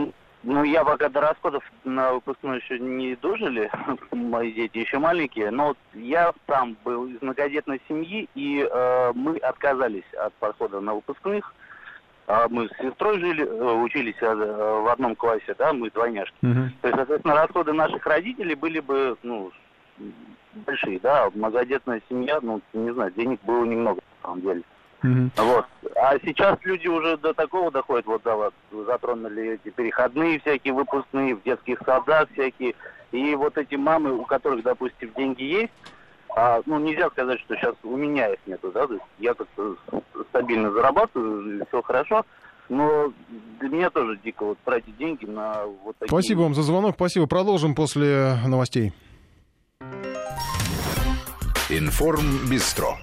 [0.44, 3.70] Ну, я пока до расходов на выпускной еще не дожили,
[4.12, 10.14] мои дети еще маленькие, но я сам был из многодетной семьи, и э, мы отказались
[10.14, 11.54] от подхода на выпускных.
[12.28, 16.36] А мы с сестрой жили, э, учились э, в одном классе, да, мы двойняшки.
[16.44, 16.70] Uh-huh.
[16.82, 19.52] То есть, соответственно, расходы наших родителей были бы, ну,
[20.66, 24.64] большие, да, многодетная семья, ну, не знаю, денег было немного, на самом деле.
[25.04, 25.32] Mm-hmm.
[25.38, 25.66] Вот.
[25.96, 31.36] А сейчас люди уже до такого доходят, вот да, вот затронули эти переходные всякие выпускные,
[31.36, 32.76] в детских садах всякие.
[33.12, 35.74] И вот эти мамы, у которых, допустим, деньги есть,
[36.36, 39.76] а, ну, нельзя сказать, что сейчас у меня их нету, да, то есть я как-то
[40.30, 42.26] стабильно зарабатываю, все хорошо,
[42.70, 43.12] но
[43.60, 46.10] для меня тоже дико вот тратить деньги на вот такие...
[46.10, 47.28] Спасибо вам за звонок, спасибо.
[47.28, 48.94] Продолжим после новостей.
[51.70, 52.98] Информ Бистро